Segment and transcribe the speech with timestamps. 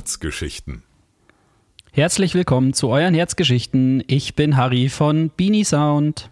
[0.00, 0.82] Herzgeschichten.
[1.92, 4.02] Herzlich willkommen zu euren Herzgeschichten.
[4.06, 6.30] Ich bin Harry von Beanie Sound.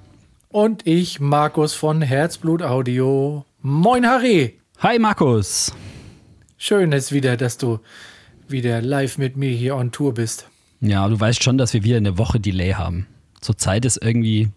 [0.48, 3.44] Und ich, Markus von Herzblut Audio.
[3.60, 4.58] Moin, Harry.
[4.78, 5.70] Hi, Markus.
[6.56, 7.78] Schön ist wieder, dass du
[8.48, 10.48] wieder live mit mir hier on Tour bist.
[10.80, 13.06] Ja, du weißt schon, dass wir wieder eine Woche Delay haben.
[13.42, 14.48] Zurzeit ist irgendwie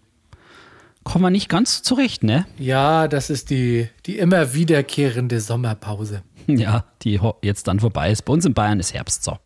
[1.04, 2.46] kommen wir nicht ganz zurecht, ne?
[2.58, 6.22] Ja, das ist die, die immer wiederkehrende Sommerpause.
[6.48, 8.22] Ja, die jetzt dann vorbei ist.
[8.22, 9.38] Bei uns in Bayern ist Herbst so.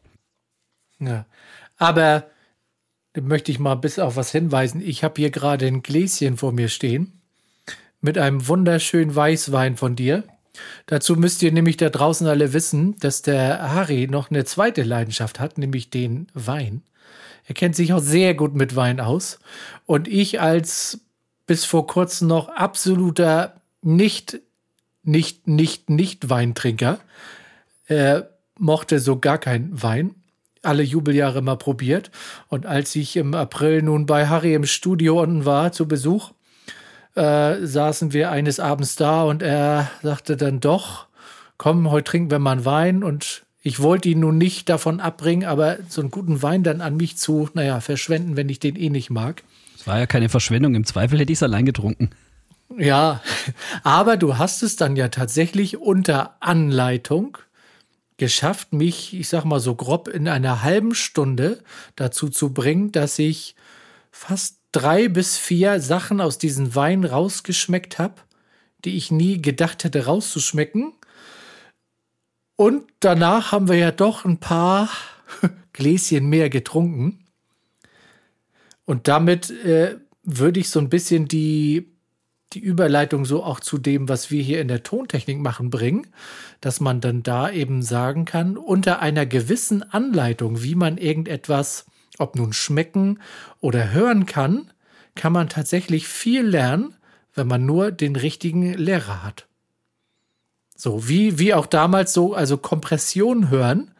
[0.98, 1.26] Ja.
[1.76, 2.24] Aber
[3.12, 4.80] da möchte ich mal bis auf was hinweisen.
[4.80, 7.20] Ich habe hier gerade ein Gläschen vor mir stehen
[8.00, 10.24] mit einem wunderschönen Weißwein von dir.
[10.86, 15.38] Dazu müsst ihr nämlich da draußen alle wissen, dass der Harry noch eine zweite Leidenschaft
[15.38, 16.82] hat, nämlich den Wein.
[17.46, 19.38] Er kennt sich auch sehr gut mit Wein aus.
[19.84, 21.00] Und ich als
[21.46, 24.40] bis vor kurzem noch absoluter nicht,
[25.02, 26.98] nicht, nicht, nicht Weintrinker.
[27.86, 28.22] Äh,
[28.58, 30.14] mochte so gar keinen Wein.
[30.62, 32.10] Alle Jubeljahre mal probiert.
[32.48, 36.32] Und als ich im April nun bei Harry im Studio unten war zu Besuch,
[37.14, 41.06] äh, saßen wir eines Abends da und er sagte dann doch,
[41.56, 45.48] komm, heute trinken wir mal einen Wein und ich wollte ihn nun nicht davon abbringen,
[45.48, 48.90] aber so einen guten Wein dann an mich zu, naja, verschwenden, wenn ich den eh
[48.90, 49.42] nicht mag.
[49.86, 50.74] War ja keine Verschwendung.
[50.74, 52.10] Im Zweifel hätte ich es allein getrunken.
[52.76, 53.22] Ja,
[53.84, 57.38] aber du hast es dann ja tatsächlich unter Anleitung
[58.16, 61.62] geschafft, mich, ich sag mal so grob, in einer halben Stunde
[61.94, 63.54] dazu zu bringen, dass ich
[64.10, 68.14] fast drei bis vier Sachen aus diesem Wein rausgeschmeckt habe,
[68.84, 70.92] die ich nie gedacht hätte rauszuschmecken.
[72.56, 74.88] Und danach haben wir ja doch ein paar
[75.72, 77.25] Gläschen mehr getrunken.
[78.86, 81.92] Und damit äh, würde ich so ein bisschen die,
[82.54, 86.06] die Überleitung so auch zu dem, was wir hier in der Tontechnik machen, bringen,
[86.60, 91.86] dass man dann da eben sagen kann, unter einer gewissen Anleitung, wie man irgendetwas,
[92.18, 93.20] ob nun schmecken
[93.60, 94.70] oder hören kann,
[95.14, 96.94] kann man tatsächlich viel lernen,
[97.34, 99.46] wenn man nur den richtigen Lehrer hat.
[100.76, 103.90] So, wie, wie auch damals so, also Kompression hören,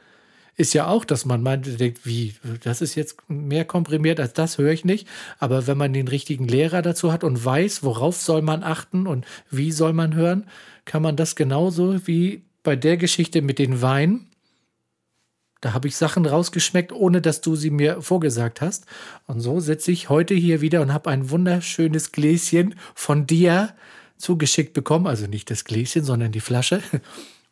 [0.56, 4.56] ist ja auch, dass man meint, denkt, wie, das ist jetzt mehr komprimiert als das,
[4.56, 5.06] höre ich nicht.
[5.38, 9.26] Aber wenn man den richtigen Lehrer dazu hat und weiß, worauf soll man achten und
[9.50, 10.46] wie soll man hören,
[10.86, 14.30] kann man das genauso wie bei der Geschichte mit den Weinen.
[15.60, 18.86] Da habe ich Sachen rausgeschmeckt, ohne dass du sie mir vorgesagt hast.
[19.26, 23.74] Und so sitze ich heute hier wieder und habe ein wunderschönes Gläschen von dir
[24.16, 25.06] zugeschickt bekommen.
[25.06, 26.82] Also nicht das Gläschen, sondern die Flasche.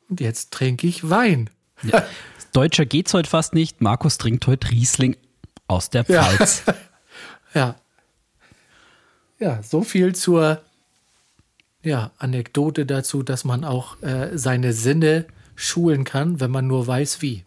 [0.09, 1.51] Und jetzt trinke ich Wein.
[1.85, 2.05] Ja.
[2.53, 3.81] Deutscher geht's heute fast nicht.
[3.81, 5.17] Markus trinkt heute Riesling
[5.67, 6.63] aus der Pfalz.
[6.67, 6.75] Ja.
[7.55, 7.75] ja.
[9.41, 10.61] Ja, so viel zur
[11.83, 17.21] ja, Anekdote dazu, dass man auch äh, seine Sinne schulen kann, wenn man nur weiß,
[17.21, 17.45] wie.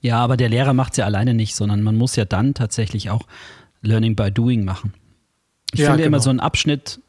[0.00, 3.10] Ja, aber der Lehrer macht es ja alleine nicht, sondern man muss ja dann tatsächlich
[3.10, 3.22] auch
[3.82, 4.92] Learning by Doing machen.
[5.72, 6.08] Ich ja, finde genau.
[6.08, 7.00] immer so einen Abschnitt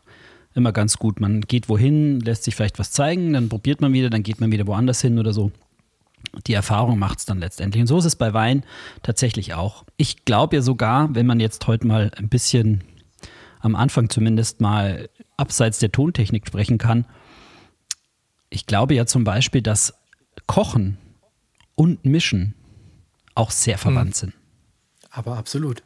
[0.54, 1.20] immer ganz gut.
[1.20, 4.52] Man geht wohin, lässt sich vielleicht was zeigen, dann probiert man wieder, dann geht man
[4.52, 5.52] wieder woanders hin oder so
[6.48, 7.82] die Erfahrung macht es dann letztendlich.
[7.82, 8.64] Und so ist es bei Wein
[9.04, 9.86] tatsächlich auch.
[9.98, 12.84] Ich glaube ja sogar, wenn man jetzt heute mal ein bisschen
[13.60, 17.06] am Anfang zumindest mal abseits der Tontechnik sprechen kann,
[18.50, 19.94] ich glaube ja zum Beispiel, dass
[20.48, 20.98] Kochen
[21.76, 22.56] und Mischen
[23.36, 23.82] auch sehr hm.
[23.82, 24.34] verwandt sind.
[25.10, 25.84] Aber absolut.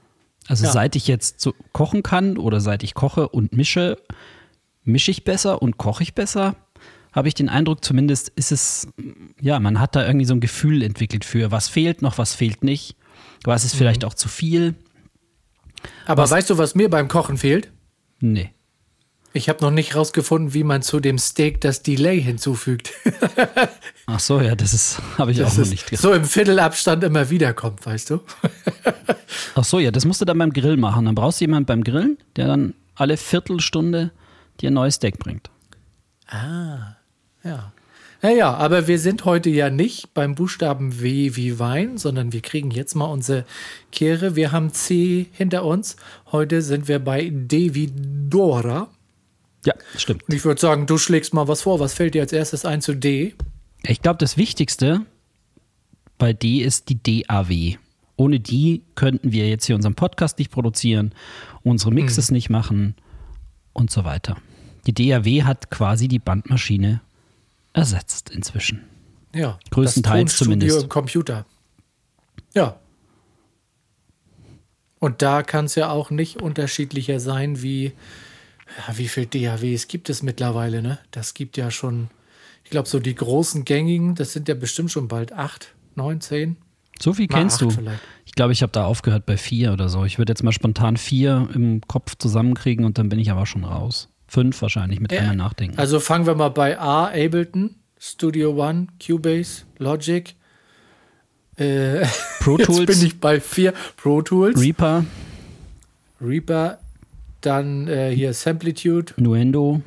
[0.47, 0.71] Also ja.
[0.71, 3.97] seit ich jetzt so kochen kann oder seit ich koche und mische,
[4.83, 6.55] mische ich besser und koche ich besser
[7.15, 8.89] habe ich den Eindruck, zumindest ist es,
[9.39, 12.63] ja, man hat da irgendwie so ein Gefühl entwickelt für, was fehlt noch, was fehlt
[12.63, 12.97] nicht,
[13.45, 14.09] was ist vielleicht mhm.
[14.09, 14.75] auch zu viel.
[16.05, 17.71] Aber was, weißt du, was mir beim Kochen fehlt?
[18.19, 18.51] Nee.
[19.31, 22.91] Ich habe noch nicht rausgefunden, wie man zu dem Steak das Delay hinzufügt.
[24.05, 25.97] Ach so, ja, das ist habe ich das auch noch nicht.
[25.97, 28.21] So im Viertelabstand immer wieder kommt, weißt du?
[29.55, 31.05] Ach so, ja, das musst du dann beim Grill machen.
[31.05, 34.11] Dann brauchst du jemanden beim Grillen, der dann alle Viertelstunde
[34.61, 35.49] dir ein neues Steak bringt.
[36.27, 36.95] Ah.
[37.45, 37.71] Ja.
[38.21, 42.71] Naja, aber wir sind heute ja nicht beim Buchstaben W wie Wein, sondern wir kriegen
[42.71, 43.45] jetzt mal unsere
[43.91, 44.35] Kehre.
[44.35, 45.95] Wir haben C hinter uns.
[46.31, 48.89] Heute sind wir bei D wie Dora.
[49.63, 50.23] Ja, stimmt.
[50.27, 51.79] Und ich würde sagen, du schlägst mal was vor.
[51.79, 53.35] Was fällt dir als erstes ein zu D?
[53.83, 55.05] Ich glaube, das Wichtigste
[56.17, 57.77] bei D ist die DAW.
[58.15, 61.13] Ohne die könnten wir jetzt hier unseren Podcast nicht produzieren,
[61.61, 62.35] unsere Mixes mhm.
[62.35, 62.95] nicht machen
[63.73, 64.37] und so weiter.
[64.87, 67.01] Die DAW hat quasi die Bandmaschine
[67.75, 68.81] ersetzt inzwischen.
[69.33, 70.83] Ja, größtenteils das zumindest.
[70.83, 71.45] im Computer.
[72.53, 72.79] Ja.
[74.99, 77.93] Und da kann es ja auch nicht unterschiedlicher sein, wie
[78.87, 80.99] ja, wie viel DAWs gibt es mittlerweile, ne?
[81.11, 82.09] Das gibt ja schon,
[82.63, 86.57] ich glaube, so die großen gängigen, das sind ja bestimmt schon bald acht, neun, zehn.
[86.99, 87.69] So viel kennst du.
[87.69, 88.01] Vielleicht.
[88.25, 90.05] Ich glaube, ich habe da aufgehört bei vier oder so.
[90.05, 93.65] Ich würde jetzt mal spontan vier im Kopf zusammenkriegen und dann bin ich aber schon
[93.65, 94.09] raus.
[94.35, 95.79] Fünf wahrscheinlich mit äh, einmal nachdenken.
[95.79, 100.35] Also fangen wir mal bei A, Ableton, Studio One, Cubase, Logic.
[101.55, 102.05] Äh,
[102.41, 102.79] Pro Tools.
[102.79, 103.73] Jetzt bin ich bei vier.
[103.95, 104.59] Pro Tools.
[104.59, 105.05] Reaper.
[106.19, 106.79] Reaper.
[107.39, 109.13] Dann äh, hier Samplitude.
[109.15, 109.81] Nuendo.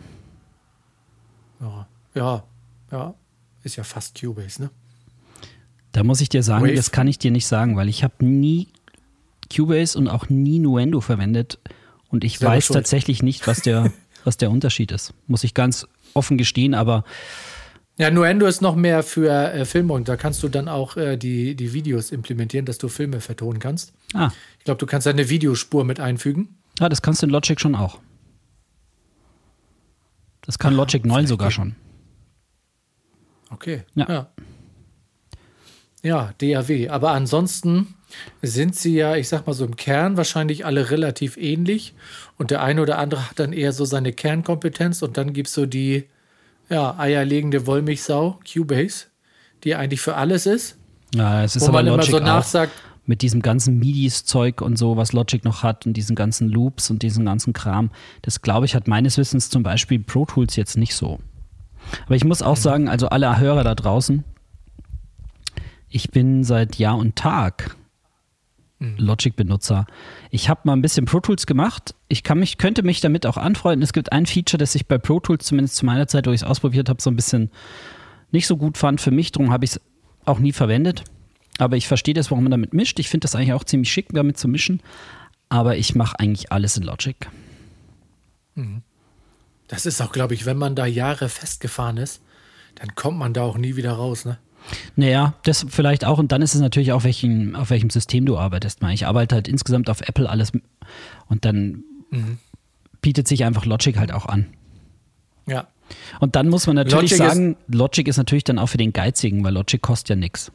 [1.60, 2.44] Ja, ja,
[2.90, 3.14] ja.
[3.64, 4.70] Ist ja fast Cubase, ne?
[5.92, 6.74] Da muss ich dir sagen, Wave.
[6.74, 8.68] das kann ich dir nicht sagen, weil ich habe nie
[9.54, 11.58] Cubase und auch nie Nuendo verwendet
[12.08, 12.76] und ich Selber weiß schuld.
[12.78, 13.92] tatsächlich nicht, was der,
[14.24, 15.14] was der Unterschied ist.
[15.26, 17.04] Muss ich ganz offen gestehen, aber
[17.98, 20.04] ja, Nuendo ist noch mehr für äh, Filmung.
[20.04, 23.92] Da kannst du dann auch äh, die, die Videos implementieren, dass du Filme vertonen kannst.
[24.14, 24.30] Ah.
[24.58, 26.58] Ich glaube, du kannst eine Videospur mit einfügen.
[26.78, 27.98] Ja, ah, das kannst du in Logic schon auch.
[30.42, 31.74] Das kann Logic 9 sogar schon.
[33.50, 33.82] Okay.
[33.96, 34.08] Ja.
[34.08, 34.30] ja.
[36.02, 36.88] Ja, DAW.
[36.90, 37.94] Aber ansonsten
[38.42, 41.94] sind sie ja, ich sag mal so im Kern wahrscheinlich alle relativ ähnlich.
[42.36, 45.54] Und der eine oder andere hat dann eher so seine Kernkompetenz und dann gibt es
[45.54, 46.04] so die
[46.70, 49.06] ja, eierlegende Wollmilchsau, Cubase,
[49.64, 50.76] die eigentlich für alles ist.
[51.14, 52.72] Ja, es ist wo aber man Logic immer so nachsagt.
[53.06, 57.02] Mit diesem ganzen MIDIs-Zeug und so, was Logic noch hat und diesen ganzen Loops und
[57.02, 57.90] diesen ganzen Kram.
[58.20, 61.18] Das glaube ich hat meines Wissens zum Beispiel Pro Tools jetzt nicht so.
[62.04, 62.60] Aber ich muss auch mhm.
[62.60, 64.24] sagen, also alle Hörer da draußen,
[65.88, 67.77] ich bin seit Jahr und Tag.
[68.80, 69.86] Logic-Benutzer.
[70.30, 71.94] Ich habe mal ein bisschen Pro Tools gemacht.
[72.06, 73.82] Ich kann mich, könnte mich damit auch anfreunden.
[73.82, 76.42] Es gibt ein Feature, das ich bei Pro Tools zumindest zu meiner Zeit, wo ich
[76.42, 77.50] es ausprobiert habe, so ein bisschen
[78.30, 79.32] nicht so gut fand für mich.
[79.32, 79.80] Darum habe ich es
[80.24, 81.02] auch nie verwendet.
[81.58, 83.00] Aber ich verstehe das, warum man damit mischt.
[83.00, 84.80] Ich finde das eigentlich auch ziemlich schick, damit zu mischen.
[85.48, 87.16] Aber ich mache eigentlich alles in Logic.
[88.54, 88.82] Mhm.
[89.66, 92.22] Das ist auch, glaube ich, wenn man da Jahre festgefahren ist,
[92.76, 94.38] dann kommt man da auch nie wieder raus, ne?
[94.96, 96.18] Naja, das vielleicht auch.
[96.18, 98.80] Und dann ist es natürlich auch, welchen, auf welchem System du arbeitest.
[98.92, 100.52] Ich arbeite halt insgesamt auf Apple alles
[101.28, 102.38] und dann mhm.
[103.00, 104.46] bietet sich einfach Logic halt auch an.
[105.46, 105.66] Ja.
[106.20, 108.92] Und dann muss man natürlich Logic sagen, ist, Logic ist natürlich dann auch für den
[108.92, 110.52] Geizigen, weil Logic kostet ja nichts.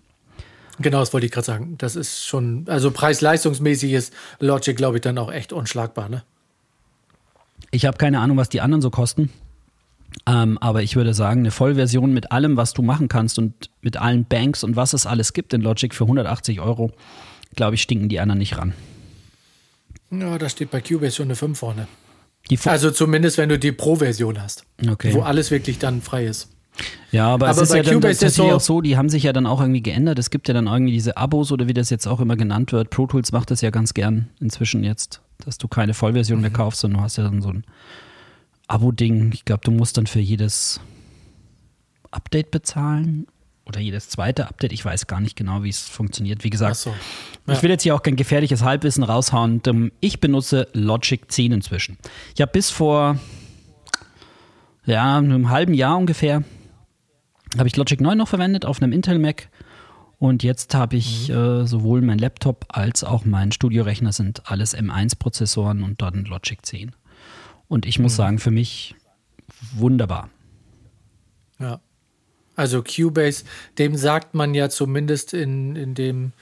[0.80, 1.75] Genau, das wollte ich gerade sagen.
[1.77, 6.24] Das ist schon, also preis-leistungsmäßig ist Logic, glaube ich, dann auch echt unschlagbar, ne?
[7.71, 9.31] Ich habe keine Ahnung, was die anderen so kosten.
[10.25, 13.98] Ähm, aber ich würde sagen, eine Vollversion mit allem, was du machen kannst und mit
[13.98, 16.92] allen Banks und was es alles gibt in Logic für 180 Euro,
[17.56, 18.74] glaube ich, stinken die anderen nicht ran.
[20.12, 21.88] Ja, da steht bei Cubase schon eine 5 vorne.
[22.65, 25.13] also zumindest, wenn du die Pro-Version hast, okay.
[25.13, 26.50] wo alles wirklich dann frei ist.
[27.12, 29.33] Ja, aber, aber es ist ja dann tatsächlich so auch so, die haben sich ja
[29.33, 30.18] dann auch irgendwie geändert.
[30.18, 32.89] Es gibt ja dann irgendwie diese Abos oder wie das jetzt auch immer genannt wird.
[32.89, 36.44] Pro Tools macht das ja ganz gern inzwischen jetzt, dass du keine Vollversion mhm.
[36.44, 37.63] mehr kaufst, sondern du hast ja dann so ein
[38.68, 39.31] Abo-Ding.
[39.33, 40.80] Ich glaube, du musst dann für jedes
[42.12, 43.27] Update bezahlen
[43.65, 44.74] oder jedes zweite Update.
[44.74, 46.44] Ich weiß gar nicht genau, wie es funktioniert.
[46.44, 46.94] Wie gesagt, so.
[47.48, 47.54] ja.
[47.54, 49.62] ich will jetzt hier auch kein gefährliches Halbwissen raushauen.
[50.00, 51.98] Ich benutze Logic 10 inzwischen.
[52.36, 53.18] Ich habe bis vor
[54.86, 56.44] ja, einem halben Jahr ungefähr
[57.57, 59.50] habe ich Logic 9 noch verwendet auf einem Intel Mac.
[60.18, 61.36] Und jetzt habe ich mhm.
[61.36, 66.94] äh, sowohl mein Laptop als auch mein Studiorechner sind alles M1-Prozessoren und dann Logic 10.
[67.67, 68.17] Und ich muss mhm.
[68.17, 68.96] sagen, für mich
[69.74, 70.29] wunderbar.
[71.60, 71.79] Ja.
[72.55, 73.46] Also Cubase,
[73.77, 76.34] dem sagt man ja zumindest in, in dem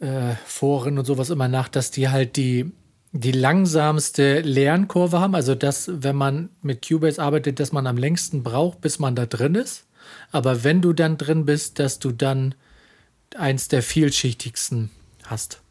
[0.00, 2.72] äh, Foren und sowas immer nach, dass die halt die,
[3.12, 5.34] die langsamste Lernkurve haben.
[5.34, 9.24] Also dass, wenn man mit Cubase arbeitet, dass man am längsten braucht, bis man da
[9.24, 9.86] drin ist.
[10.30, 12.54] Aber wenn du dann drin bist, dass du dann
[13.34, 14.90] eins der vielschichtigsten
[15.24, 15.62] hast.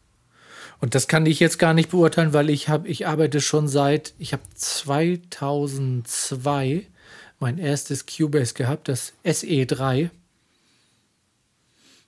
[0.80, 4.14] Und das kann ich jetzt gar nicht beurteilen, weil ich habe, ich arbeite schon seit,
[4.20, 6.88] ich habe 2002
[7.40, 10.10] mein erstes Cubase gehabt, das SE3.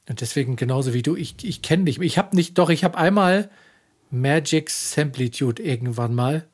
[0.09, 1.99] Und deswegen genauso wie du, ich, ich kenne dich.
[1.99, 3.49] Ich habe nicht, doch, ich habe einmal
[4.09, 6.47] Magic Samplitude irgendwann mal.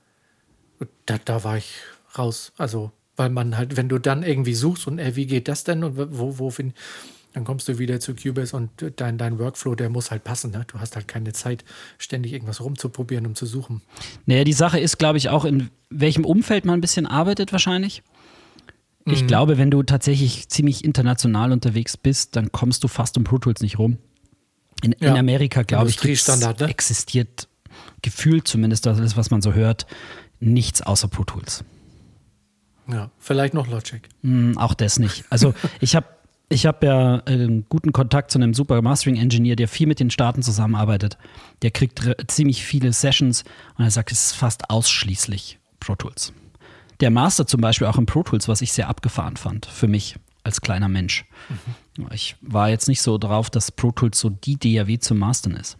[1.05, 1.75] Da, da war ich
[2.17, 2.51] raus.
[2.58, 5.84] Also, weil man halt, wenn du dann irgendwie suchst und äh, wie geht das denn
[5.84, 6.74] und wo, wo find,
[7.33, 10.51] dann kommst du wieder zu Cubase und dein, dein Workflow, der muss halt passen.
[10.51, 10.65] Ne?
[10.67, 11.65] Du hast halt keine Zeit,
[11.97, 13.81] ständig irgendwas rumzuprobieren, um zu suchen.
[14.25, 18.03] Naja, die Sache ist, glaube ich, auch, in welchem Umfeld man ein bisschen arbeitet wahrscheinlich.
[19.05, 19.27] Ich mhm.
[19.27, 23.61] glaube, wenn du tatsächlich ziemlich international unterwegs bist, dann kommst du fast um Pro Tools
[23.61, 23.97] nicht rum.
[24.81, 25.11] In, ja.
[25.11, 26.69] in Amerika, glaube ich, ne?
[26.69, 27.47] existiert
[28.01, 29.87] gefühlt zumindest, das ist, was man so hört,
[30.39, 31.63] nichts außer Pro Tools.
[32.87, 34.01] Ja, vielleicht noch Logic.
[34.21, 35.23] Mm, auch das nicht.
[35.29, 36.05] Also ich habe
[36.50, 40.43] ich habe ja äh, guten Kontakt zu einem super Mastering-Engineer, der viel mit den Staaten
[40.43, 41.17] zusammenarbeitet.
[41.62, 43.43] Der kriegt ziemlich viele Sessions
[43.77, 46.33] und er sagt, es ist fast ausschließlich Pro Tools.
[47.00, 50.15] Der Master zum Beispiel auch in Pro Tools, was ich sehr abgefahren fand für mich.
[50.43, 51.25] als kleiner Mensch.
[51.97, 52.07] Mhm.
[52.12, 55.77] Ich war jetzt nicht so drauf, dass Pro Tools so die DAW zum Mastern ist.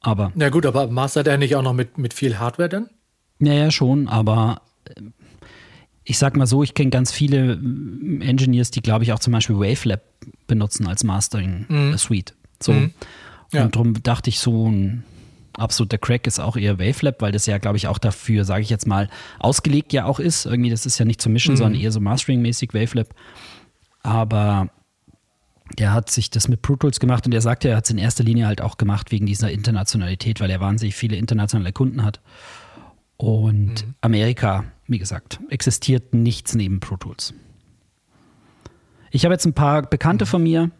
[0.00, 0.32] Aber.
[0.34, 2.90] Na gut, aber mastert er nicht auch noch mit, mit viel Hardware dann?
[3.38, 4.62] Ja, ja, schon, aber
[6.04, 9.32] ich sag mal so, ich kenne ganz viele äh, Engineers, die, glaube ich, auch zum
[9.32, 10.02] Beispiel Wavelab
[10.46, 12.34] benutzen als Mastering-Suite.
[12.36, 12.56] Mhm.
[12.60, 12.72] So.
[12.72, 12.90] Mhm.
[13.52, 13.64] Ja.
[13.64, 15.04] Und darum dachte ich, so ein
[15.56, 18.70] absoluter Crack ist auch eher Wavelab, weil das ja, glaube ich, auch dafür, sage ich
[18.70, 19.08] jetzt mal,
[19.38, 20.46] ausgelegt ja auch ist.
[20.46, 21.58] Irgendwie, das ist ja nicht zum Mischen, mhm.
[21.58, 23.14] sondern eher so Mastering-mäßig Wavelab.
[24.02, 24.68] Aber
[25.78, 27.98] der hat sich das mit Pro Tools gemacht und er sagte, er hat es in
[27.98, 32.20] erster Linie halt auch gemacht wegen dieser Internationalität, weil er wahnsinnig viele internationale Kunden hat.
[33.24, 33.94] Und mhm.
[34.02, 37.32] Amerika, wie gesagt, existiert nichts neben Pro Tools.
[39.10, 40.28] Ich habe jetzt ein paar Bekannte mhm.
[40.28, 40.70] von mir,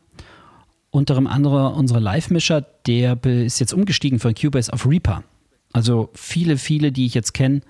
[0.91, 5.25] unter anderem unsere Live-Mischer, der ist jetzt umgestiegen von Cubase auf Reaper.
[5.73, 7.63] Also viele, viele, die ich jetzt kenne,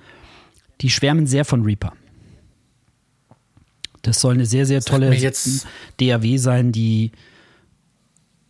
[0.81, 1.93] die schwärmen sehr von Reaper.
[4.03, 5.17] Das soll eine sehr, sehr tolle
[6.01, 7.13] DAW sein, die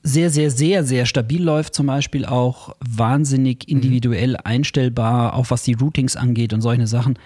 [0.04, 3.76] sehr, sehr, sehr, sehr stabil läuft, zum Beispiel auch wahnsinnig mhm.
[3.76, 4.40] individuell mhm.
[4.44, 7.18] einstellbar, auch was die Routings angeht und solche Sachen.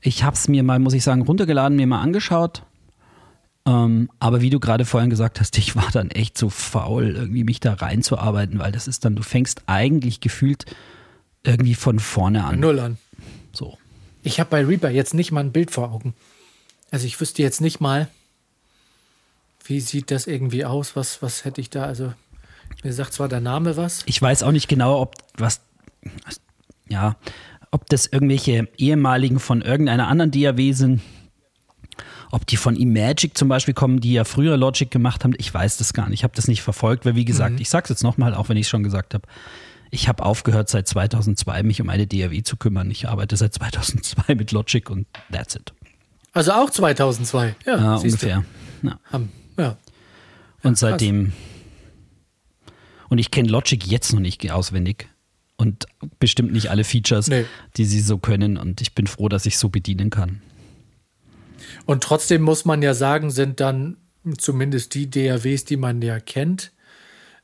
[0.00, 2.62] Ich habe es mir mal, muss ich sagen, runtergeladen, mir mal angeschaut
[3.68, 7.44] ähm, aber wie du gerade vorhin gesagt hast, ich war dann echt so faul, irgendwie
[7.44, 10.64] mich da reinzuarbeiten, weil das ist dann, du fängst eigentlich gefühlt
[11.44, 12.60] irgendwie von vorne an.
[12.60, 12.96] Null an.
[13.52, 13.76] So.
[14.22, 16.14] Ich habe bei Reaper jetzt nicht mal ein Bild vor Augen.
[16.90, 18.08] Also ich wüsste jetzt nicht mal,
[19.68, 20.96] wie sieht das irgendwie aus?
[20.96, 21.84] Was, was hätte ich da?
[21.84, 22.12] Also,
[22.82, 24.02] mir sagt zwar der Name was.
[24.06, 25.60] Ich weiß auch nicht genau, ob was,
[26.88, 27.16] ja,
[27.70, 31.00] ob das irgendwelche ehemaligen von irgendeiner anderen DAW sind
[32.30, 35.78] ob die von Imagic zum Beispiel kommen, die ja früher Logic gemacht haben, ich weiß
[35.78, 36.20] das gar nicht.
[36.20, 37.60] Ich habe das nicht verfolgt, weil wie gesagt, mhm.
[37.60, 39.26] ich sage es jetzt nochmal, auch wenn ich es schon gesagt habe,
[39.90, 42.90] ich habe aufgehört seit 2002 mich um eine DAW zu kümmern.
[42.90, 45.72] Ich arbeite seit 2002 mit Logic und that's it.
[46.34, 48.44] Also auch 2002, ja, ja ungefähr.
[48.82, 48.98] Ja.
[49.58, 49.76] Ja.
[50.62, 51.32] Und seitdem
[53.08, 55.08] und ich kenne Logic jetzt noch nicht auswendig
[55.56, 55.86] und
[56.18, 57.44] bestimmt nicht alle Features, nee.
[57.76, 60.42] die sie so können und ich bin froh, dass ich so bedienen kann.
[61.86, 63.96] Und trotzdem muss man ja sagen, sind dann
[64.36, 66.72] zumindest die DAWs, die man ja kennt,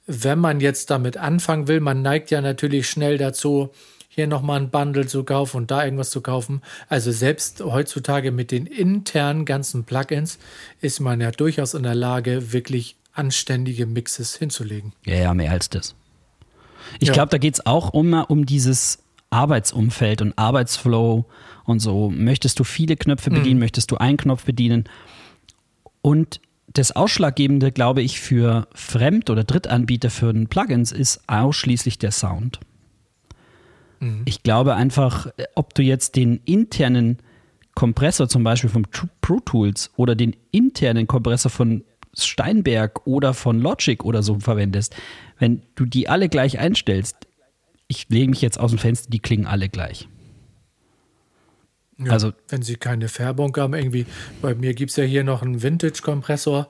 [0.06, 3.70] wenn man jetzt damit anfangen will, man neigt ja natürlich schnell dazu,
[4.14, 6.62] hier nochmal ein Bundle zu kaufen und da irgendwas zu kaufen.
[6.88, 10.38] Also selbst heutzutage mit den internen ganzen Plugins
[10.80, 14.92] ist man ja durchaus in der Lage, wirklich anständige Mixes hinzulegen.
[15.04, 15.94] Ja, ja, mehr als das.
[17.00, 17.14] Ich ja.
[17.14, 21.24] glaube, da geht es auch um, um dieses Arbeitsumfeld und Arbeitsflow
[21.64, 22.10] und so.
[22.10, 23.34] Möchtest du viele Knöpfe mhm.
[23.34, 23.60] bedienen, mhm.
[23.60, 24.84] möchtest du einen Knopf bedienen?
[26.02, 26.40] Und
[26.72, 32.60] das Ausschlaggebende, glaube ich, für Fremd- oder Drittanbieter für ein Plugins ist ausschließlich der Sound.
[34.04, 34.22] Mhm.
[34.26, 37.18] Ich glaube einfach, ob du jetzt den internen
[37.74, 38.86] Kompressor zum Beispiel von
[39.20, 44.94] Pro Tools oder den internen Kompressor von Steinberg oder von Logic oder so verwendest,
[45.38, 47.16] wenn du die alle gleich einstellst,
[47.88, 50.08] ich lege mich jetzt aus dem Fenster, die klingen alle gleich.
[51.98, 54.06] Ja, also, wenn sie keine Färbung haben, irgendwie,
[54.42, 56.68] bei mir gibt es ja hier noch einen Vintage-Kompressor.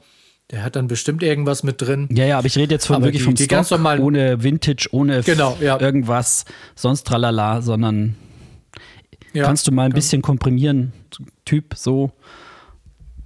[0.51, 2.09] Der hat dann bestimmt irgendwas mit drin.
[2.13, 4.01] Ja, ja, aber ich rede jetzt von aber wirklich die, vom die Stock, ganz normal,
[4.01, 5.81] ohne Vintage, ohne genau, ja.
[5.81, 8.17] irgendwas, sonst tralala, sondern
[9.33, 9.97] ja, kannst du mal ein kann.
[9.97, 10.93] bisschen komprimieren,
[11.45, 12.13] Typ so,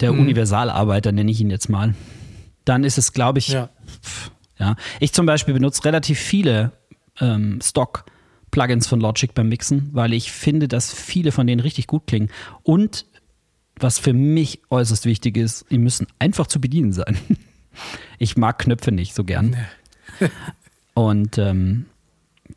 [0.00, 0.20] der hm.
[0.20, 1.94] Universalarbeiter nenne ich ihn jetzt mal.
[2.64, 3.68] Dann ist es, glaube ich, ja.
[4.02, 4.76] Pf, ja.
[5.00, 6.72] Ich zum Beispiel benutze relativ viele
[7.20, 8.04] ähm, Stock-
[8.50, 12.30] Plugins von Logic beim Mixen, weil ich finde, dass viele von denen richtig gut klingen.
[12.62, 13.06] Und
[13.80, 17.16] was für mich äußerst wichtig ist, die müssen einfach zu bedienen sein.
[18.18, 19.56] Ich mag Knöpfe nicht so gern.
[20.94, 21.86] Und ähm,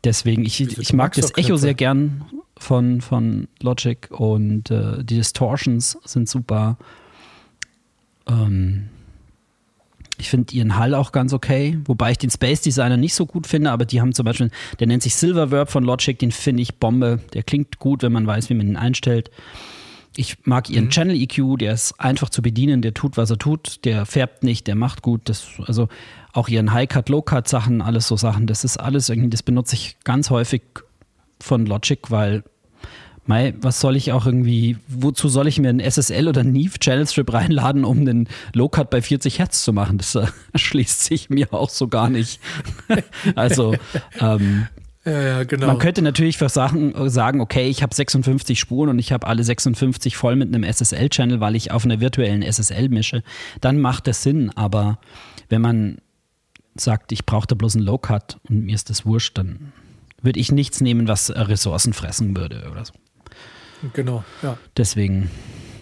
[0.02, 2.24] deswegen, ich, ich mag das Echo sehr gern
[2.58, 6.76] von, von Logic und äh, die Distortions sind super.
[8.28, 8.88] Ähm,
[10.18, 13.46] ich finde ihren Hall auch ganz okay, wobei ich den Space Designer nicht so gut
[13.46, 16.76] finde, aber die haben zum Beispiel, der nennt sich Silververb von Logic, den finde ich
[16.76, 17.20] Bombe.
[17.34, 19.30] Der klingt gut, wenn man weiß, wie man ihn einstellt.
[20.16, 20.90] Ich mag ihren mhm.
[20.90, 24.66] Channel EQ, der ist einfach zu bedienen, der tut, was er tut, der färbt nicht,
[24.66, 25.22] der macht gut.
[25.24, 25.88] Das, also
[26.32, 30.30] auch ihren High-Cut, Low-Cut-Sachen, alles so Sachen, das ist alles irgendwie, das benutze ich ganz
[30.30, 30.62] häufig
[31.40, 32.44] von Logic, weil
[33.24, 37.06] Mei, was soll ich auch irgendwie, wozu soll ich mir einen SSL oder Neve Channel
[37.06, 39.98] Strip reinladen, um einen Low-Cut bei 40 Hertz zu machen?
[39.98, 40.18] Das
[40.52, 42.40] erschließt sich mir auch so gar nicht.
[43.36, 43.76] also,
[44.18, 44.66] ähm,
[45.04, 45.66] ja, ja, genau.
[45.66, 49.42] Man könnte natürlich für Sachen sagen, okay, ich habe 56 Spuren und ich habe alle
[49.42, 53.22] 56 voll mit einem SSL-Channel, weil ich auf einer virtuellen SSL mische.
[53.60, 54.98] Dann macht das Sinn, aber
[55.48, 55.98] wenn man
[56.74, 59.72] sagt, ich brauche da bloß einen Low-Cut und mir ist das wurscht, dann
[60.22, 62.92] würde ich nichts nehmen, was Ressourcen fressen würde oder so.
[63.92, 64.56] Genau, ja.
[64.76, 65.30] Deswegen,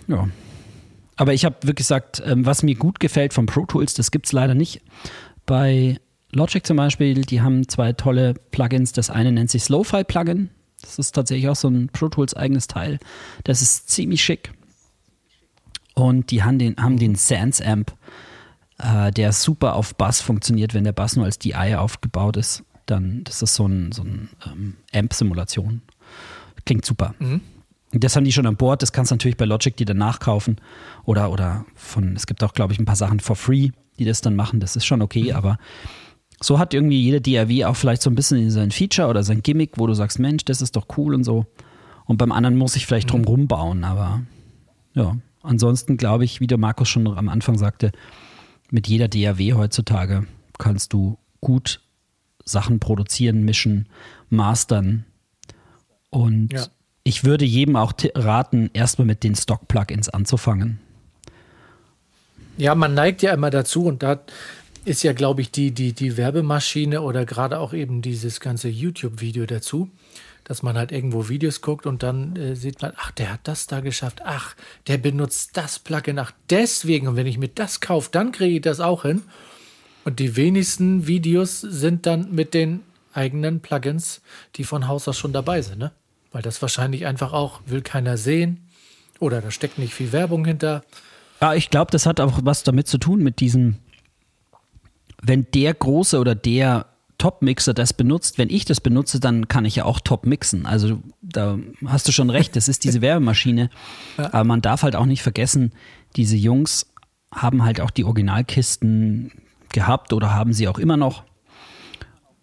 [0.09, 0.29] ja.
[1.17, 4.27] Aber ich habe wirklich gesagt, ähm, was mir gut gefällt von Pro Tools, das gibt
[4.27, 4.81] es leider nicht.
[5.45, 6.01] Bei
[6.33, 8.93] Logic zum Beispiel, die haben zwei tolle Plugins.
[8.93, 10.51] Das eine nennt sich Slowfi Plugin.
[10.81, 12.99] Das ist tatsächlich auch so ein Pro Tools eigenes Teil.
[13.45, 14.53] Das ist ziemlich schick.
[15.95, 17.93] Und die haben den, haben den Sans Amp,
[18.79, 22.65] äh, der super auf Bass funktioniert, wenn der Bass nur als DI aufgebaut ist.
[22.87, 25.83] Dann das ist so ein, so ein ähm, Amp-Simulation.
[26.65, 27.15] Klingt super.
[27.19, 27.41] Mhm.
[27.93, 28.83] Das haben die schon an Bord.
[28.83, 30.61] Das kannst du natürlich bei Logic die dann nachkaufen.
[31.05, 34.21] Oder, oder von, es gibt auch, glaube ich, ein paar Sachen for free, die das
[34.21, 34.61] dann machen.
[34.61, 35.37] Das ist schon okay, mhm.
[35.37, 35.59] aber
[36.43, 39.73] so hat irgendwie jede DAW auch vielleicht so ein bisschen sein Feature oder sein Gimmick,
[39.77, 41.47] wo du sagst, Mensch, das ist doch cool und so.
[42.07, 43.29] Und beim anderen muss ich vielleicht drum mhm.
[43.29, 44.23] rumbauen, aber
[44.95, 45.17] ja.
[45.43, 47.93] Ansonsten glaube ich, wie der Markus schon am Anfang sagte,
[48.71, 50.27] mit jeder DAW heutzutage
[50.59, 51.81] kannst du gut
[52.45, 53.89] Sachen produzieren, mischen,
[54.29, 55.05] mastern.
[56.11, 56.67] Und ja.
[57.05, 60.79] ich würde jedem auch raten, erstmal mit den Stock-Plugins anzufangen.
[62.59, 64.21] Ja, man neigt ja immer dazu und da
[64.91, 69.47] ist ja, glaube ich, die, die, die Werbemaschine oder gerade auch eben dieses ganze YouTube-Video
[69.47, 69.89] dazu,
[70.43, 73.69] dass man halt irgendwo Videos guckt und dann äh, sieht man, ach, der hat das
[73.69, 74.57] da geschafft, ach,
[74.89, 78.63] der benutzt das Plugin, ach, deswegen, und wenn ich mir das kaufe, dann kriege ich
[78.63, 79.23] das auch hin.
[80.05, 82.81] Und die wenigsten Videos sind dann mit den
[83.13, 84.23] eigenen Plugins,
[84.57, 85.93] die von Haus aus schon dabei sind, ne?
[86.33, 88.67] Weil das wahrscheinlich einfach auch will keiner sehen
[89.21, 90.83] oder da steckt nicht viel Werbung hinter.
[91.41, 93.77] Ja, ich glaube, das hat auch was damit zu tun mit diesem
[95.23, 96.87] wenn der große oder der
[97.19, 100.65] Top-Mixer das benutzt, wenn ich das benutze, dann kann ich ja auch top mixen.
[100.65, 103.69] Also da hast du schon recht, das ist diese Werbemaschine.
[104.17, 104.33] Ja.
[104.33, 105.73] Aber man darf halt auch nicht vergessen,
[106.17, 106.87] diese Jungs
[107.33, 109.33] haben halt auch die Originalkisten
[109.73, 111.25] gehabt oder haben sie auch immer noch.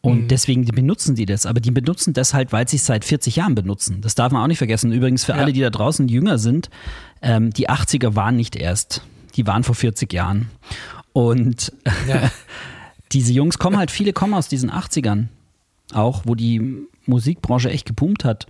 [0.01, 0.27] Und mhm.
[0.27, 1.45] deswegen benutzen die das.
[1.45, 4.01] Aber die benutzen das halt, weil sie es seit 40 Jahren benutzen.
[4.01, 4.91] Das darf man auch nicht vergessen.
[4.91, 5.39] Übrigens für ja.
[5.39, 6.69] alle, die da draußen jünger sind,
[7.21, 9.01] ähm, die 80er waren nicht erst.
[9.35, 10.49] Die waren vor 40 Jahren.
[11.17, 11.73] Und
[12.07, 12.29] ja.
[13.11, 15.29] diese Jungs kommen halt, viele kommen aus diesen 80ern
[15.91, 18.45] auch, wo die Musikbranche echt gepumpt hat.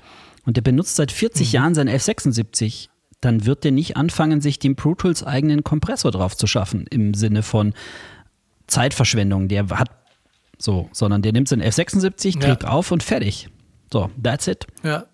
[0.46, 1.54] Und der benutzt seit 40 mhm.
[1.54, 2.90] Jahren sein F76.
[3.22, 7.14] Dann wird der nicht anfangen, sich den Pro Tools eigenen Kompressor drauf zu schaffen, im
[7.14, 7.74] Sinne von
[8.68, 9.48] Zeitverschwendung.
[9.48, 9.90] Der hat
[10.58, 12.70] so, sondern der nimmt seinen F76, trägt ja.
[12.70, 13.48] auf und fertig.
[13.94, 14.68] So, that's it.
[14.84, 15.06] Ja.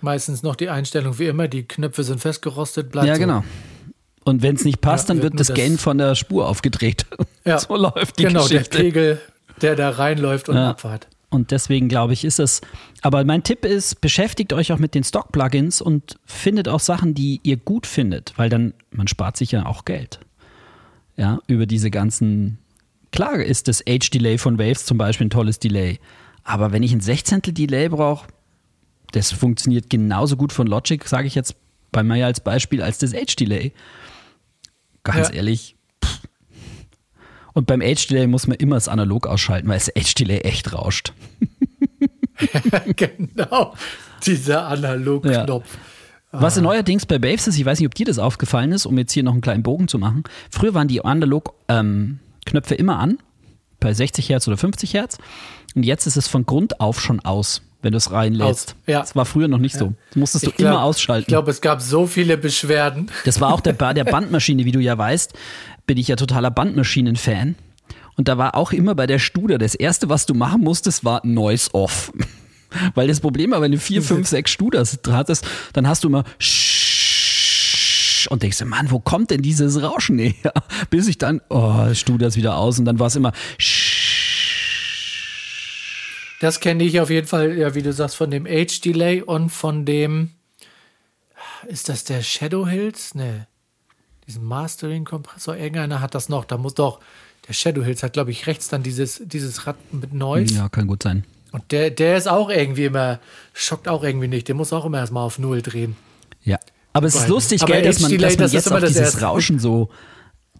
[0.00, 3.20] Meistens noch die Einstellung wie immer, die Knöpfe sind festgerostet, bleibt Ja, so.
[3.20, 3.44] genau.
[4.30, 7.06] Und wenn es nicht passt, ja, dann wird, wird das Gain von der Spur aufgedreht.
[7.46, 8.82] Ja, so läuft die genau, Geschichte.
[8.82, 9.20] Genau, der Pegel,
[9.62, 10.70] der da reinläuft und ja.
[10.70, 11.08] abfahrt.
[11.30, 12.60] Und deswegen glaube ich, ist es.
[13.00, 17.40] Aber mein Tipp ist, beschäftigt euch auch mit den Stock-Plugins und findet auch Sachen, die
[17.42, 20.20] ihr gut findet, weil dann, man spart sich ja auch Geld.
[21.16, 22.58] Ja, über diese ganzen.
[23.10, 25.98] Klar ist das Age-Delay von Waves zum Beispiel ein tolles Delay.
[26.44, 28.28] Aber wenn ich ein Sechzehntel Delay brauche,
[29.12, 31.56] das funktioniert genauso gut von Logic, sage ich jetzt
[31.90, 33.72] bei mir als Beispiel, als das Age-Delay.
[35.04, 35.34] Ganz ja.
[35.34, 35.76] ehrlich.
[36.04, 36.20] Pff.
[37.52, 41.12] Und beim Age-Delay muss man immer das Analog ausschalten, weil das Age-Delay echt rauscht.
[42.96, 43.74] genau,
[44.24, 45.74] dieser Analog-Knopf.
[45.74, 45.80] Ja.
[46.32, 46.60] Was ah.
[46.60, 49.22] neuerdings bei Baves ist, ich weiß nicht, ob dir das aufgefallen ist, um jetzt hier
[49.22, 50.22] noch einen kleinen Bogen zu machen.
[50.50, 53.18] Früher waren die Analog-Knöpfe ähm, immer an,
[53.80, 55.18] bei 60 Hertz oder 50 Hertz.
[55.74, 58.76] Und jetzt ist es von Grund auf schon aus wenn du es reinlädst.
[58.86, 59.00] Ja.
[59.00, 59.80] Das war früher noch nicht ja.
[59.80, 59.94] so.
[60.10, 61.22] Das musstest du glaub, immer ausschalten.
[61.22, 63.10] Ich glaube, es gab so viele Beschwerden.
[63.24, 65.32] Das war auch der, der Bandmaschine, wie du ja weißt,
[65.86, 67.54] bin ich ja totaler Bandmaschinen-Fan.
[68.16, 71.24] Und da war auch immer bei der Studer, das erste, was du machen musstest, war
[71.24, 72.12] Noise Off.
[72.94, 76.24] Weil das Problem war, wenn du vier, fünf, sechs Studers hattest, dann hast du immer
[78.28, 80.52] und denkst Mann, wo kommt denn dieses Rauschen her?
[80.90, 83.32] Bis ich dann, oh, Studers wieder aus und dann war es immer
[86.40, 89.50] das kenne ich auf jeden Fall, ja, wie du sagst, von dem Age Delay und
[89.50, 90.30] von dem.
[91.68, 93.14] Ist das der Shadow Hills?
[93.14, 93.46] Ne.
[94.26, 95.56] Diesen Mastering-Kompressor.
[95.56, 96.46] Irgendeiner hat das noch.
[96.46, 97.00] Da muss doch.
[97.46, 100.54] Der Shadow Hills hat, glaube ich, rechts dann dieses, dieses Rad mit Noise.
[100.54, 101.24] Ja, kann gut sein.
[101.52, 103.20] Und der, der ist auch irgendwie immer,
[103.52, 104.48] schockt auch irgendwie nicht.
[104.48, 105.96] Der muss auch immer erstmal auf Null drehen.
[106.42, 106.58] Ja.
[106.94, 109.90] Aber es ist lustig, gell, dass man, dass man das jetzt auch dieses Rauschen so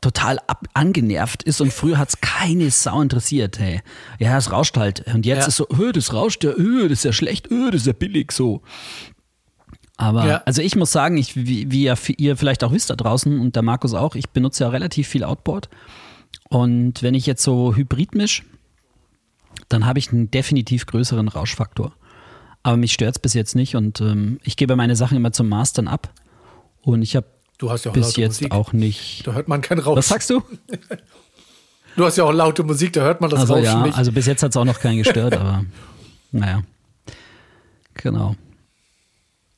[0.01, 3.83] total ab angenervt ist und früher hat es keine Sau interessiert, hey.
[4.19, 5.07] Ja, es rauscht halt.
[5.13, 5.47] Und jetzt ja.
[5.49, 7.93] ist so, öh, das rauscht ja, öh, das ist ja schlecht, öh, das ist ja
[7.93, 8.63] billig so.
[9.97, 10.43] Aber, ja.
[10.47, 13.63] also ich muss sagen, ich, wie, wie ihr vielleicht auch wisst da draußen und der
[13.63, 15.69] Markus auch, ich benutze ja relativ viel Outboard.
[16.49, 18.43] Und wenn ich jetzt so Hybrid mische,
[19.69, 21.93] dann habe ich einen definitiv größeren Rauschfaktor.
[22.63, 25.49] Aber mich stört es bis jetzt nicht und ähm, ich gebe meine Sachen immer zum
[25.49, 26.13] Mastern ab.
[26.83, 27.27] Und ich habe
[27.61, 28.53] Du hast ja auch Bis jetzt Musik.
[28.53, 29.27] auch nicht.
[29.27, 29.99] Da hört man kein Rauschen.
[29.99, 30.43] Was sagst du?
[31.97, 33.99] Du hast ja auch laute Musik, da hört man das also, Rauschen ja, nicht.
[33.99, 35.65] Also bis jetzt hat es auch noch keinen gestört, aber
[36.33, 36.63] naja.
[37.95, 38.37] Genau.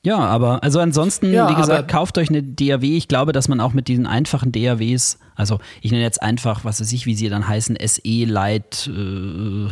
[0.03, 2.83] Ja, aber also ansonsten, ja, wie gesagt, kauft euch eine DAW.
[2.83, 6.81] Ich glaube, dass man auch mit diesen einfachen DAWs, also ich nenne jetzt einfach, was
[6.81, 9.69] weiß ich, wie sie dann heißen, SE Light, äh,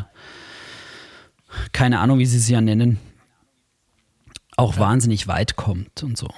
[1.73, 2.99] keine Ahnung, wie sie sie ja nennen,
[4.59, 4.81] auch ja.
[4.81, 6.29] wahnsinnig weit kommt und so.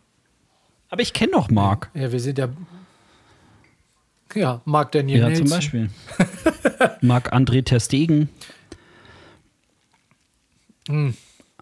[0.90, 1.90] Aber ich kenne noch Mark.
[1.94, 2.50] Ja, wir sind ja.
[4.36, 5.20] Ja, Mark Daniel.
[5.20, 5.48] Ja, Nelson.
[5.48, 5.90] zum Beispiel.
[7.02, 8.30] Mark André Terstegen.
[10.88, 11.16] Hm.